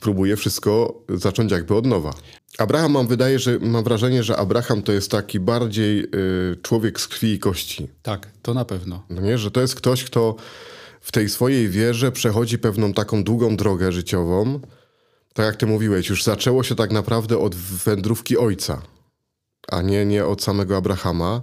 Próbuje 0.00 0.36
wszystko 0.36 1.02
zacząć 1.08 1.52
jakby 1.52 1.74
od 1.74 1.86
nowa. 1.86 2.14
Abraham 2.58 2.92
mam 2.92 3.06
wydaje, 3.06 3.38
że 3.38 3.58
mam 3.58 3.84
wrażenie, 3.84 4.22
że 4.22 4.36
Abraham 4.36 4.82
to 4.82 4.92
jest 4.92 5.10
taki 5.10 5.40
bardziej 5.40 6.04
y, 6.04 6.56
człowiek 6.62 7.00
z 7.00 7.08
krwi 7.08 7.32
i 7.32 7.38
kości. 7.38 7.88
Tak, 8.02 8.28
to 8.42 8.54
na 8.54 8.64
pewno. 8.64 9.02
No 9.10 9.20
nie, 9.20 9.38
że 9.38 9.50
to 9.50 9.60
jest 9.60 9.74
ktoś, 9.74 10.04
kto 10.04 10.36
w 11.00 11.12
tej 11.12 11.28
swojej 11.28 11.68
wierze 11.68 12.12
przechodzi 12.12 12.58
pewną 12.58 12.92
taką 12.92 13.24
długą 13.24 13.56
drogę 13.56 13.92
życiową, 13.92 14.60
tak 15.34 15.46
jak 15.46 15.56
ty 15.56 15.66
mówiłeś, 15.66 16.08
już 16.08 16.24
zaczęło 16.24 16.62
się 16.62 16.74
tak 16.74 16.90
naprawdę 16.90 17.38
od 17.38 17.54
wędrówki 17.54 18.38
ojca, 18.38 18.82
a 19.68 19.82
nie, 19.82 20.06
nie 20.06 20.26
od 20.26 20.42
samego 20.42 20.76
Abrahama, 20.76 21.42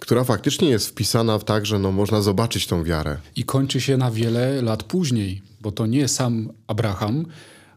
która 0.00 0.24
faktycznie 0.24 0.70
jest 0.70 0.88
wpisana 0.88 1.38
w 1.38 1.44
tak, 1.44 1.66
że 1.66 1.78
no, 1.78 1.92
można 1.92 2.22
zobaczyć 2.22 2.66
tą 2.66 2.84
wiarę. 2.84 3.18
I 3.36 3.44
kończy 3.44 3.80
się 3.80 3.96
na 3.96 4.10
wiele 4.10 4.62
lat 4.62 4.82
później, 4.82 5.42
bo 5.60 5.72
to 5.72 5.86
nie 5.86 6.08
sam 6.08 6.52
Abraham, 6.66 7.26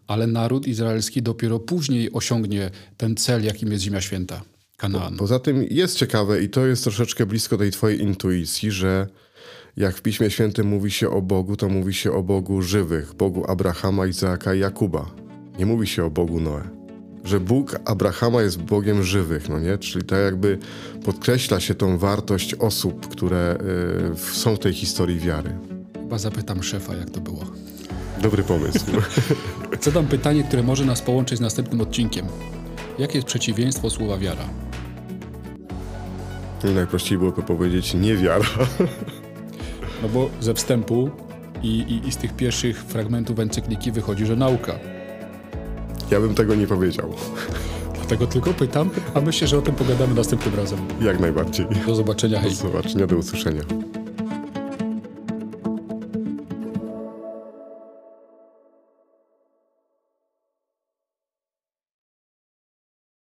ale 0.08 0.28
naród 0.28 0.68
izraelski 0.68 1.22
dopiero 1.22 1.60
później 1.60 2.14
osiągnie 2.14 2.72
ten 2.98 3.16
cel, 3.16 3.44
jakim 3.44 3.72
jest 3.72 3.84
Ziemia 3.84 4.02
Święta, 4.02 4.42
Kanaan. 4.78 5.18
Poza 5.18 5.40
tym 5.40 5.64
jest 5.70 5.98
ciekawe 5.98 6.44
i 6.44 6.50
to 6.50 6.66
jest 6.66 6.84
troszeczkę 6.84 7.26
blisko 7.26 7.58
tej 7.58 7.72
twojej 7.72 8.02
intuicji, 8.02 8.72
że 8.72 9.08
jak 9.78 9.96
w 9.96 10.02
Piśmie 10.02 10.30
Świętym 10.30 10.68
mówi 10.68 10.92
się 10.92 11.10
o 11.10 11.22
Bogu, 11.22 11.56
to 11.56 11.70
mówi 11.70 11.94
się 11.94 12.12
o 12.12 12.24
Bogu 12.24 12.62
żywych, 12.62 13.14
Bogu 13.14 13.52
Abrahama, 13.52 14.08
Izaaka 14.08 14.54
i 14.54 14.60
Jakuba. 14.60 15.06
Nie 15.60 15.66
mówi 15.66 15.88
się 15.88 16.06
o 16.06 16.10
Bogu 16.10 16.40
Noe. 16.40 16.62
Że 17.24 17.40
Bóg 17.40 17.80
Abrahama 17.86 18.42
jest 18.42 18.62
Bogiem 18.62 19.04
żywych, 19.04 19.50
no 19.50 19.60
nie? 19.60 19.78
Czyli 19.78 20.06
tak 20.06 20.20
jakby 20.20 20.58
podkreśla 21.06 21.60
się 21.60 21.76
tą 21.76 21.98
wartość 21.98 22.56
osób, 22.56 23.08
które 23.08 23.58
y, 24.14 24.18
są 24.18 24.56
w 24.56 24.60
tej 24.60 24.74
historii 24.74 25.20
wiary. 25.20 25.50
Chyba 25.94 26.18
zapytam 26.18 26.64
szefa, 26.64 26.96
jak 26.96 27.10
to 27.10 27.22
było. 27.22 27.44
Dobry 28.22 28.44
pomysł. 28.44 28.86
Zadam 29.82 30.08
pytanie, 30.08 30.44
które 30.44 30.64
może 30.64 30.86
nas 30.86 31.02
połączyć 31.02 31.38
z 31.38 31.42
następnym 31.42 31.82
odcinkiem. 31.82 32.26
Jakie 33.00 33.18
jest 33.18 33.28
przeciwieństwo 33.28 33.90
słowa 33.90 34.18
wiara? 34.18 34.50
Najprościej 36.64 37.18
byłoby 37.18 37.44
powiedzieć 37.44 37.94
niewiara. 37.94 38.46
No 40.02 40.10
bo 40.10 40.30
ze 40.40 40.54
wstępu 40.54 41.10
i, 41.64 41.68
i, 41.68 42.08
i 42.08 42.12
z 42.12 42.18
tych 42.18 42.34
pierwszych 42.36 42.84
fragmentów 42.84 43.40
encykliki 43.40 43.92
wychodzi, 43.92 44.26
że 44.26 44.36
nauka. 44.36 44.74
Ja 46.12 46.20
bym 46.20 46.36
tego 46.36 46.56
nie 46.56 46.68
powiedział. 46.68 47.14
Dlatego 47.96 48.28
tylko 48.28 48.54
pytam, 48.54 48.90
a 49.14 49.22
myślę, 49.22 49.48
że 49.48 49.58
o 49.58 49.62
tym 49.62 49.76
pogadamy 49.76 50.16
następnym 50.16 50.56
razem. 50.56 50.80
Jak 51.02 51.20
najbardziej. 51.20 51.66
Do 51.88 51.96
zobaczenia, 51.96 52.38
Do 52.38 52.44
hej. 52.44 52.56
zobaczenia, 52.56 53.08
do 53.08 53.16
usłyszenia. 53.16 53.62